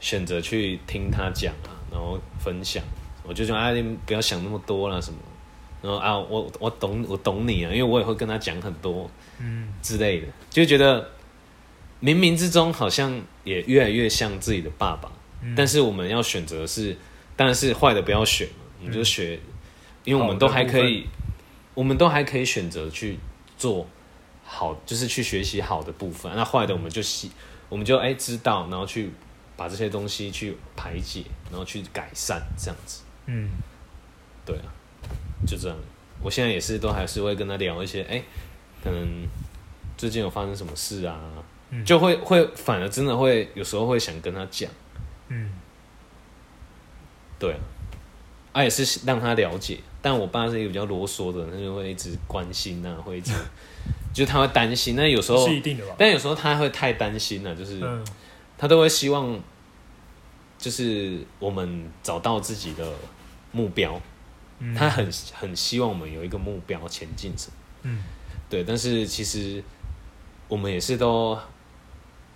[0.00, 2.82] 选择去听他讲啊，然后分享，
[3.26, 5.18] 我就说啊，你不要想那么多了什么，
[5.82, 11.10] 然后啊，我我懂我懂你啊，因为我也会跟他讲很多嗯之类的，就觉得
[12.02, 15.10] 冥冥之中好像也越来越像自己的爸爸。
[15.42, 16.96] 嗯，但是我们要选择的是，
[17.36, 19.38] 当然是坏的不要选嘛，我们就学，
[20.04, 21.06] 因为我们都还可以，
[21.74, 23.18] 我们都还可以选择去
[23.56, 23.86] 做
[24.44, 26.30] 好，就是去学习好的部分。
[26.36, 27.30] 那坏的我们就习，
[27.68, 29.10] 我们就哎、知道，然后去
[29.56, 33.00] 把这些东西去排解，然后去改善，这样子。
[33.26, 33.48] 嗯
[34.44, 34.64] 对啊，
[35.46, 35.76] 就这样。
[36.22, 38.22] 我现在也是都还是会跟他聊一些，哎、
[38.82, 39.26] 可能
[39.96, 41.18] 最近有发生什么事啊，
[41.70, 44.70] 嗯就会会反而真的会有时候会想跟他讲，
[45.28, 45.50] 嗯
[47.38, 47.58] 对啊，
[48.52, 49.78] 啊也是让他了解。
[50.00, 53.32] 但我爸是一个比较啰嗦的，他就会一直关心啊，会一直，
[54.12, 54.94] 就他会担心。
[54.96, 55.94] 那有时候是，一定的吧？
[55.98, 58.04] 但有时候他会太担心了、就是嗯
[58.56, 59.38] 他都会希望，
[60.58, 62.86] 就是我们找到自己的
[63.54, 63.98] 目标，
[64.58, 67.52] 嗯，他很很希望我们有一个目标前进什么。
[67.84, 68.02] 嗯。
[68.50, 69.62] 对，但是其实
[70.48, 71.38] 我们也是都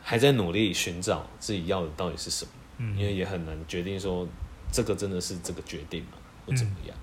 [0.02, 2.50] 还在努力寻找自己要的到底是什么，
[2.96, 4.26] 因为嗯也很难决定说
[4.72, 6.12] 这个真的是这个决定吗，
[6.46, 6.96] 或怎么样。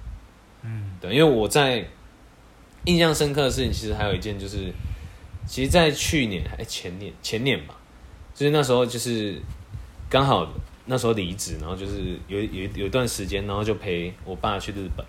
[0.63, 0.91] 嗯。
[0.99, 1.87] 对，因为我在
[2.85, 4.73] 印象深刻的事情，其实还有一件就是，
[5.47, 7.75] 其实，在去年还前年前年吧，
[8.33, 9.41] 就是那时候就是
[10.09, 10.51] 刚好
[10.85, 15.05] 那时候离职，然后就是有有有段时间，然后就陪我爸去日本，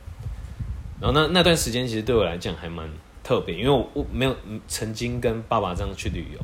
[1.01, 2.89] 然后那那段时间其实对我来讲还蛮
[3.23, 4.35] 特别，因为我我没有
[4.67, 6.41] 曾经跟爸爸这样去旅游，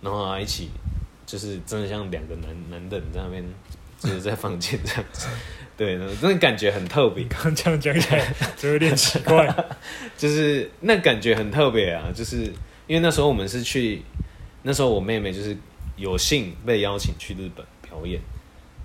[0.00, 0.70] 然后一起
[1.26, 3.44] 就是真的像两个男男人在那边
[3.98, 5.28] 就是在房间这样子，
[5.76, 7.24] 对，那感觉很特别。
[7.24, 9.54] 刚这样讲起来，就有点奇怪。
[10.16, 12.44] 就是那感觉很特别啊，就是
[12.86, 14.02] 因为那时候我们是去，
[14.62, 15.56] 那时候我妹妹就是
[15.96, 17.64] 有幸被邀请去日本
[18.00, 18.20] 表演，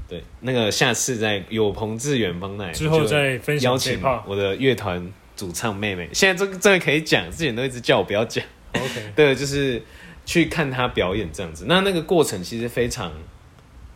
[0.07, 8.43] 对，那个下次在有朋自远方来之后再分享邀请我的乐团主唱妹妹，现在这个这个可以讲，之前都一直叫我不要讲
[8.73, 9.81] ，OK， 对，就是
[10.25, 13.11] 去看她表演这样子，那那个过程其实非常。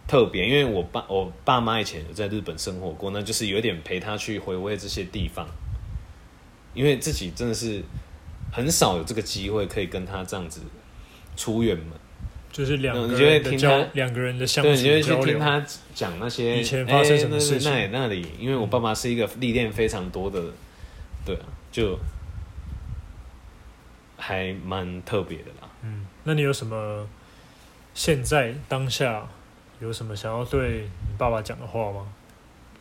[0.07, 5.47] 特别，因为我爸我爸妈以前有在日本生活过，那就是有点陪他去回味这些地方，
[6.73, 7.83] 因为自己真的是
[8.51, 10.61] 很少有这个机会可以跟他这样子
[11.37, 11.89] 出远门，
[12.51, 15.31] 就是两你就会人的交听他，两个人的相处对，你就会去。
[15.31, 20.41] 听他讲那些以前发生什么哎事情那那那里，因为我爸爸是一个历练非常多的，
[21.25, 21.97] 对啊，就
[24.17, 25.69] 还蛮特别的啦。
[25.83, 27.07] 嗯，那你有什么
[27.93, 29.27] 现在当下
[29.79, 32.07] 有什么想要对你爸爸讲的话吗？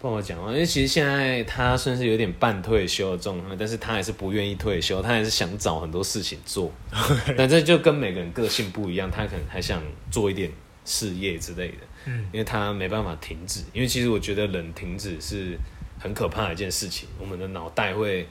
[0.00, 6.70] 帮我讲哦，因为其实现在他算是有点半退休的状态，但是他还是不愿意退休，他还是想找很多事情做。
[7.36, 10.50] 但这就跟每个人个性不一样，他可能还想做一点
[10.84, 13.60] 事业之类的，嗯因为他没办法停止。
[13.72, 15.58] 因为其实我觉得人停止是
[15.98, 18.26] 很可怕的一件事情，我们的脑袋会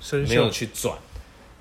[0.00, 0.48] 生没有。
[0.50, 0.96] 去转，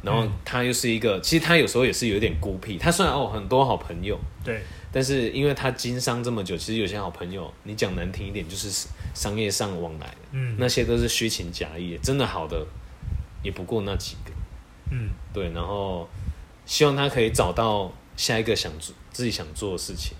[0.03, 2.77] 然后嗯他又是一个，其实他有时候也是有点孤僻。
[2.77, 8.87] 他虽然哦很多好朋友，对，但是因为他经商这么久，其实有些好朋友，你讲难听一点，就是
[9.17, 10.17] 商业上往来的。
[10.31, 12.65] 嗯，那些都是虚情假意，真的好的
[13.43, 14.31] 也不过那几个。
[14.91, 16.07] 嗯对，然后
[16.65, 20.15] 希望他可以找到下一个想做自己想做的事情。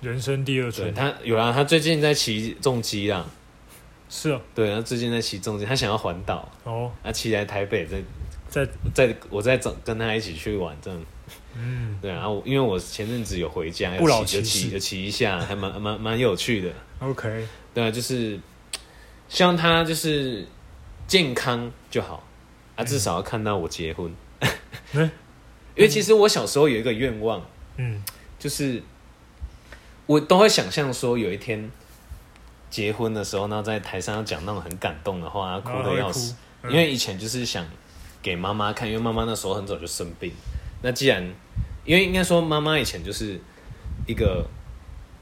[0.00, 3.24] 人生第二对春他有啦，他最近在骑重机啦。
[4.08, 7.98] 是啊，对，他最近在骑重机，他想要环岛，哦，他骑来台北，再
[8.48, 11.00] 在再我再找跟他一起去玩这样。
[11.56, 16.70] 嗯对啊，因为我前阵子有回家，不老有骑有骑骑有骑一下，还蛮蛮蛮有趣的。
[17.00, 18.38] OK，对啊，就是
[19.28, 20.46] 希望他就是
[21.06, 22.22] 健康就好
[22.76, 24.14] 啊，至少要看到我结婚。
[24.92, 25.10] 嗯
[25.76, 27.44] 因为其实我小时候有一个愿望，
[27.76, 28.02] 嗯
[28.38, 28.82] 就是
[30.06, 31.70] 我都会想象说有一天
[32.70, 36.32] 结婚的时候，然后在台上要讲那种很感动的话，哭的要死。
[36.32, 36.36] 嗯
[36.70, 37.64] 因为以前就是想
[38.20, 40.32] 给妈妈看，因为妈妈那时候很早就生病。
[40.82, 41.22] 那既然，
[41.84, 43.40] 因为应该说妈妈以前就是
[44.06, 44.46] 一个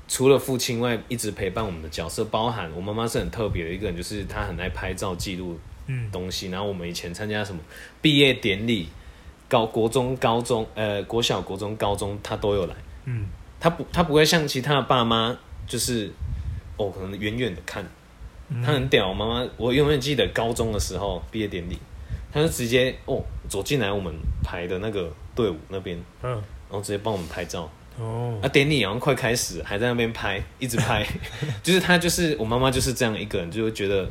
[0.08, 6.48] 除了父亲外一直陪伴我们的角色，包含我妈妈是很特别的一个人，就是她很爱拍照记录嗯东西。
[6.48, 7.60] 然后我们以前参加什么
[8.02, 8.88] 毕业典礼、
[9.48, 12.74] 高国中、高中，呃，国小、国中、高中，她都有来。
[13.06, 13.26] 嗯
[13.58, 15.36] 她不，她不会像其他的爸妈，
[15.66, 16.12] 就是
[16.76, 17.82] 哦，可能远远的看。
[18.50, 21.78] 嗯他很屌，妈妈我永远记得高中的时候毕业典礼，
[22.30, 24.12] 他就直接哦走进来我们
[24.44, 26.30] 排的那个队伍那边，嗯。
[26.32, 27.70] 然后直接帮我们拍照。
[27.98, 28.38] 哦。
[28.42, 31.06] 啊，典礼好像快开始，还在那边拍，一直拍，
[31.62, 34.08] 就是他就是我妈妈就是这样一个人，就会觉得，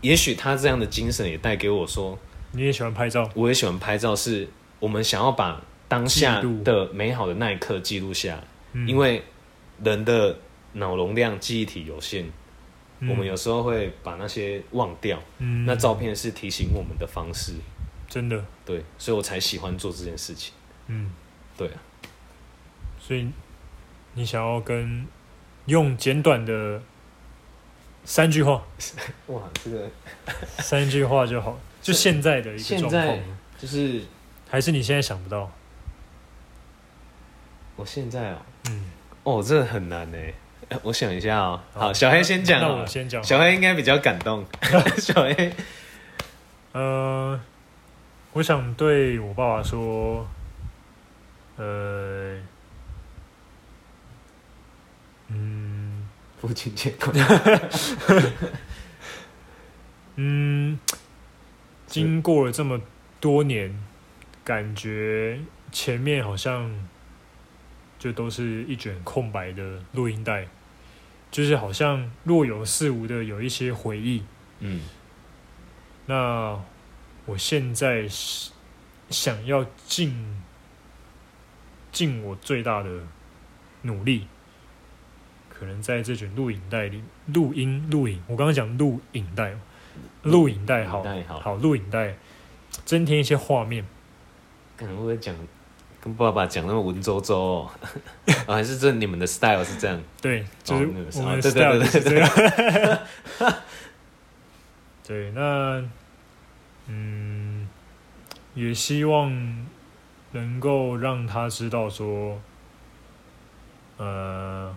[0.00, 2.18] 也许他这样的精神也带给我说，
[2.52, 3.28] 你也喜欢拍照？
[3.34, 4.48] 我也喜欢拍照，是
[4.78, 8.88] 我们想要把当下的美好的那一刻记录下来，嗯。
[8.88, 9.22] 因为
[9.82, 10.38] 人的
[10.74, 12.24] 脑容量、记忆体有限，
[13.00, 15.20] 我们有时候会把那些忘掉。
[15.38, 15.66] 嗯。
[15.66, 17.54] 那照片是提醒我们的方式，
[18.10, 20.52] 真的对，所以我才喜欢做这件事情。
[20.88, 21.10] 嗯，
[21.56, 21.80] 对啊，
[23.00, 23.30] 所以
[24.14, 25.06] 你想要跟
[25.66, 26.82] 用简短的
[28.04, 28.62] 三句话，
[29.28, 29.88] 哇，这个
[30.58, 33.18] 三句话就好，就现在的一个现在状况，
[33.58, 34.02] 就是
[34.50, 35.50] 还是你现在想不到？
[37.76, 38.84] 我现在哦，嗯，
[39.22, 40.18] 哦，这个很难呢。
[40.82, 41.64] 我想一下啊。
[41.72, 42.80] 好好，小黑先讲那哦。
[42.82, 43.22] 我先讲。
[43.24, 44.44] 小黑应该比较感动。
[44.98, 45.52] 小黑，
[46.72, 47.40] 呃，
[48.32, 50.26] 我想对我爸爸说，
[51.56, 52.38] 呃，
[55.28, 56.08] 嗯
[56.40, 57.68] 父亲节快乐
[60.14, 60.78] 嗯，
[61.86, 62.80] 经过了这么
[63.20, 63.76] 多年，
[64.44, 65.40] 感觉
[65.72, 66.72] 前面好像
[67.98, 70.46] 就都是一卷空白的录音带，
[71.32, 74.22] 就是好像若有似无的有一些回忆。
[74.60, 74.82] 嗯
[76.06, 76.60] 那
[77.30, 78.50] 我现在是
[79.08, 80.42] 想要尽
[81.92, 82.90] 尽我最大的
[83.82, 84.26] 努力，
[85.48, 89.54] 可能在这卷录影带里录音录影，我刚刚讲录影带，
[90.22, 92.16] 录影带好好好录影带，
[92.84, 93.86] 增添一些画面。
[94.76, 95.32] 可能会讲
[96.00, 97.70] 跟爸爸讲那么文绉绉哦？
[98.48, 100.02] 哦还是这你们的 style 是这样？
[100.20, 102.28] 对，就是我们的 style 是这样。
[105.06, 105.84] 对， 那
[106.92, 107.19] 嗯，
[108.60, 109.66] 也希望
[110.32, 112.38] 能够让他知道说，
[113.96, 114.76] 呃，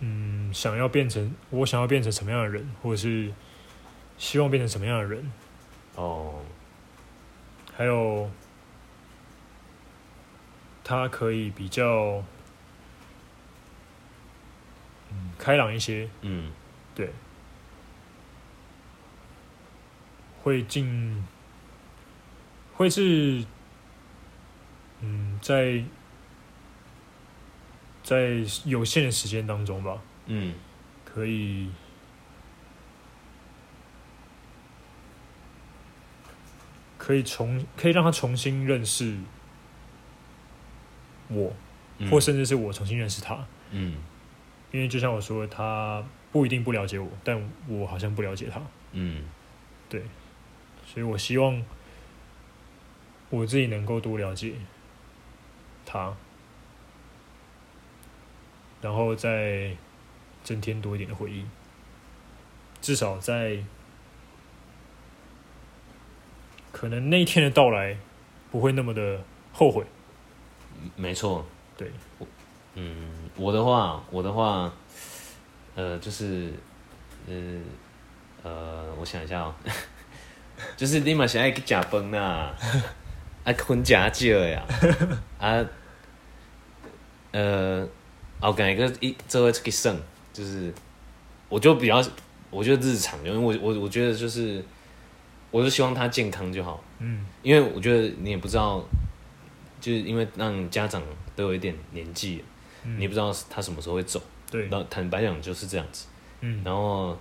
[0.00, 3.32] 嗯，想要变成我想要变成什么样的人，或者是
[4.18, 5.30] 希望变成什么样的人，
[5.94, 6.42] 哦，
[7.72, 8.28] 还有
[10.82, 12.24] 他可以比较
[15.12, 16.50] 嗯开朗一些，嗯。
[16.96, 17.12] 对，
[20.46, 21.24] 会进
[22.72, 23.44] 会是
[25.00, 25.82] 嗯在
[28.04, 30.54] 在有限的时间当中吧，嗯。
[31.04, 31.68] 可以
[36.96, 39.16] 可以重可以让他重新认识
[41.26, 41.52] 我，
[41.98, 42.08] 嗯。
[42.08, 43.44] 或甚至是我重新认识他。
[43.72, 43.96] 嗯。
[44.70, 49.24] 因为就像我说的，他不一定不了解我，但我好像不了解他，嗯
[50.96, 51.62] 所以我希望
[53.28, 54.54] 我自己能够多了解
[55.84, 56.16] 他，
[58.80, 59.76] 然后再
[60.42, 61.44] 增添多一点的回忆，
[62.80, 63.62] 至少在
[66.72, 67.98] 可能那一天的到来
[68.50, 69.22] 不会那么的
[69.52, 69.84] 后悔。
[70.96, 71.44] 没错。
[71.76, 71.92] 对，
[72.72, 74.72] 嗯，我的话，我的话，
[75.74, 76.54] 呃，就是，
[77.28, 77.60] 呃，
[78.42, 79.54] 呃，我想一下哦，
[80.76, 82.54] 就是你嘛是爱去食饭啦，
[83.44, 84.64] 啊困食少呀，
[85.38, 85.64] 啊，
[87.32, 87.86] 呃，
[88.40, 89.94] 后感一个一这会出去省，
[90.32, 90.72] 就是，
[91.48, 92.02] 我就比较，
[92.50, 94.64] 我觉得日常，因为我我我觉得就是，
[95.50, 97.26] 我就希望他健康就好，嗯。
[97.42, 98.82] 因为我觉得你也不知道，
[99.80, 101.02] 就是因为让家长
[101.34, 102.42] 都有一点年纪
[102.98, 104.20] 你不知道他什么时候会走。
[104.50, 106.06] 对，然后坦白讲就是这样子，
[106.40, 106.62] 嗯。
[106.64, 107.18] 然后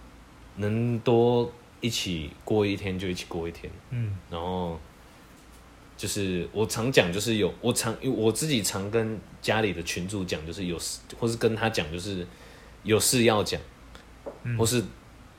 [0.57, 4.15] 能多一起过一天就一起过一天，嗯。
[4.29, 4.79] 然后
[5.97, 12.25] 就是我常讲，就是有我常因为我自己常跟家里的群主讲，就是有事，或是跟他讲，就是
[12.83, 13.59] 有事要讲，
[14.43, 14.57] 嗯。
[14.57, 14.83] 或是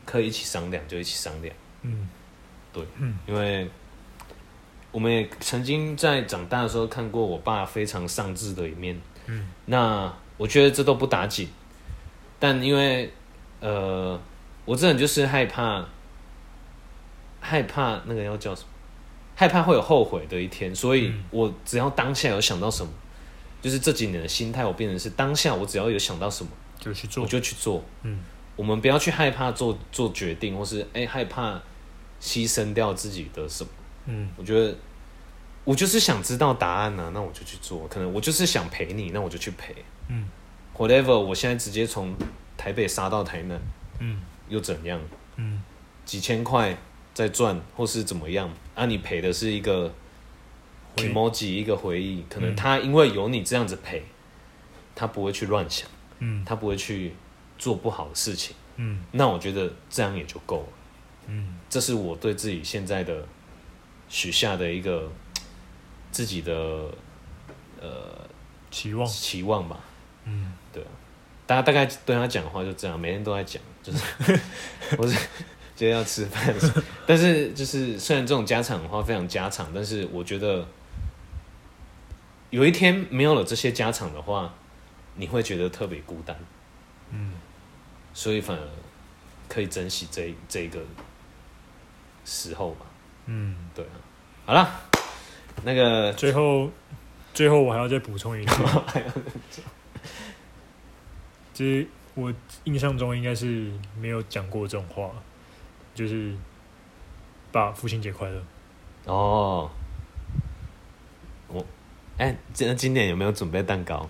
[0.05, 2.09] 可以一起商量就一起商量，嗯。
[3.27, 3.67] 因为
[4.93, 9.49] 我们也曾经在长大的时候看过我爸非常丧志的一面，嗯。
[9.65, 11.49] 那我觉得这都不打紧，
[12.39, 13.11] 但因为
[13.61, 14.21] 呃，
[14.67, 15.87] 我这人就是害怕，
[17.47, 18.69] 害怕那个要叫什么？
[19.37, 22.91] 害怕会有后悔的一天，所以嗯我只要当下有想到什么，
[23.63, 27.85] 就是这几年的心态，我变成是当下我只要有想到什么，就去做我，就去做。
[28.03, 28.21] 嗯
[28.57, 31.61] 我们不要去害怕做做决定，或是哎、害怕
[32.21, 33.71] 牺牲掉自己的什么。
[34.07, 34.75] 嗯我觉得
[35.65, 37.87] 我就是想知道答案啊，那我就去做。
[37.89, 39.75] 可能我就是想陪你，那我就去陪。
[40.09, 40.27] 嗯
[40.75, 42.17] whatever，我现在直接从
[42.57, 43.61] 台北杀到台南，
[43.99, 44.99] 嗯又怎样？
[45.37, 45.63] 嗯
[46.07, 46.75] 几千块
[47.17, 48.51] 再赚，或是怎么样？
[48.75, 49.91] 啊，你赔的是一个
[50.97, 52.23] emoji，一个回忆。
[52.29, 54.05] 可能嗯他因为有你这样子赔，
[54.95, 55.89] 他不会去乱想，
[56.19, 57.15] 嗯他不会去
[57.57, 58.55] 做不好的事情。
[58.77, 60.69] 嗯那我觉得这样也就够了。
[61.29, 63.27] 嗯这是我对自己现在的
[64.11, 65.11] 许下的一个
[66.13, 66.53] 自己的
[67.81, 68.29] 呃
[68.71, 69.81] 期望，期望吧。
[70.25, 70.89] 嗯对啊，
[71.47, 73.99] 大家大概对他讲话就这样，每天都在讲，就是
[74.99, 75.17] 我是
[75.77, 76.55] 今天要吃饭，
[77.07, 80.67] 但是就是虽然这种家常的话非常家常，但是我觉得
[82.51, 84.55] 有一天没有了这些家常的话，
[85.17, 86.35] 你会觉得特别孤单，
[87.13, 87.33] 嗯
[88.15, 88.63] 所以反而
[89.49, 90.81] 可以珍惜这这一个
[92.25, 92.87] 时候吧。
[93.27, 93.55] 嗯。
[93.75, 94.01] 对啊，
[94.47, 94.81] 好了，
[95.63, 96.71] 那个最后
[97.35, 98.53] 最后我还要再补充一个，
[101.53, 102.33] 就是我
[102.65, 103.71] 印象中应该是
[104.01, 105.11] 没有讲过这种话，
[105.97, 106.33] 就是
[107.51, 108.41] 爸父亲节快乐。
[109.07, 109.69] 哦，
[111.49, 111.65] 我
[112.19, 114.09] 哎，这今年有没有准备蛋糕？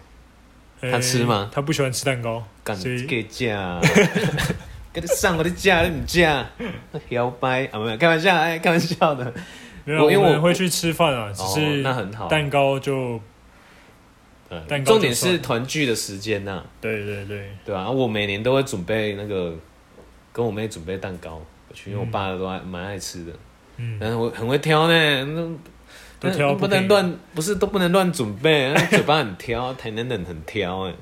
[0.80, 2.76] 他吃吗他不喜欢吃蛋糕，干
[3.06, 3.80] 给价，
[4.92, 6.46] 给你上我的价，你唔价，
[7.08, 9.32] 摇摆啊，没有开玩笑，哎，开玩笑的。
[9.84, 12.28] 没有，我因为我我们会去吃饭啊，只哦，是那很好。
[12.28, 13.20] 蛋糕就
[14.48, 19.54] 对蛋糕重点是团聚的时间呐、对对对，对啊，我每年都会准备那个
[20.32, 23.32] 跟我妹准备蛋糕回去，因为我爸都爱蛮爱吃的，
[23.76, 30.94] 嗯，但是我很会挑呢，那都挑不不能乱，不是都不能乱准备，嘴巴很挑，台南人很挑哎。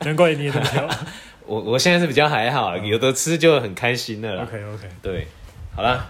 [0.00, 0.88] 难怪你也这么挑。
[1.46, 4.42] 我我现在是比较还好，有的吃就很开心的了。
[4.42, 5.26] OK OK，对，
[5.74, 6.06] 好啦，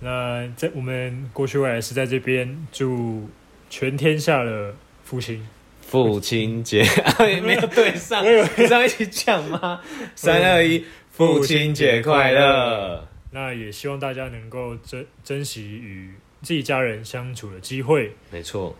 [0.00, 3.28] 那在我们过去未来是在这边祝
[3.68, 5.46] 全天下的父亲，
[5.82, 6.82] 父亲节
[7.42, 9.80] 没有对上，我以为不是要一起讲吗？
[10.14, 10.84] 三二一，
[11.16, 13.06] 父亲节快乐！
[13.30, 16.12] 那也希望大家能够珍珍惜与
[16.42, 18.10] 自己家人相处的机会。
[18.32, 18.74] 没错，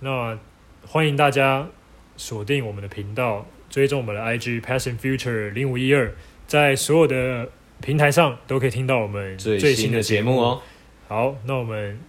[0.00, 0.36] 那
[0.84, 1.68] 欢迎大家
[2.16, 6.12] 锁定我们的频道，追踪我们的 IG Passion Future 零五一二，
[6.48, 7.48] 在所有的
[7.80, 10.62] 平台上都可以听到我们最新的节目哦，
[11.06, 12.00] 好，那我们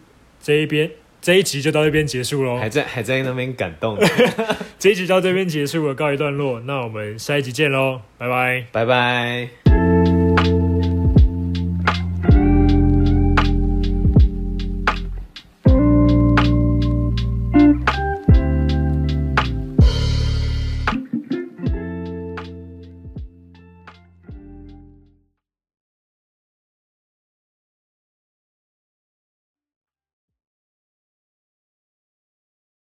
[0.41, 0.89] 这一边
[1.21, 2.67] 这一集就到这边结束喽还。
[2.67, 3.97] 在还在那边感动，
[4.79, 6.59] 这一集到这边结束了，告一段落。
[6.61, 8.65] 那我们下一集见喽，拜拜。
[8.71, 9.60] 拜拜。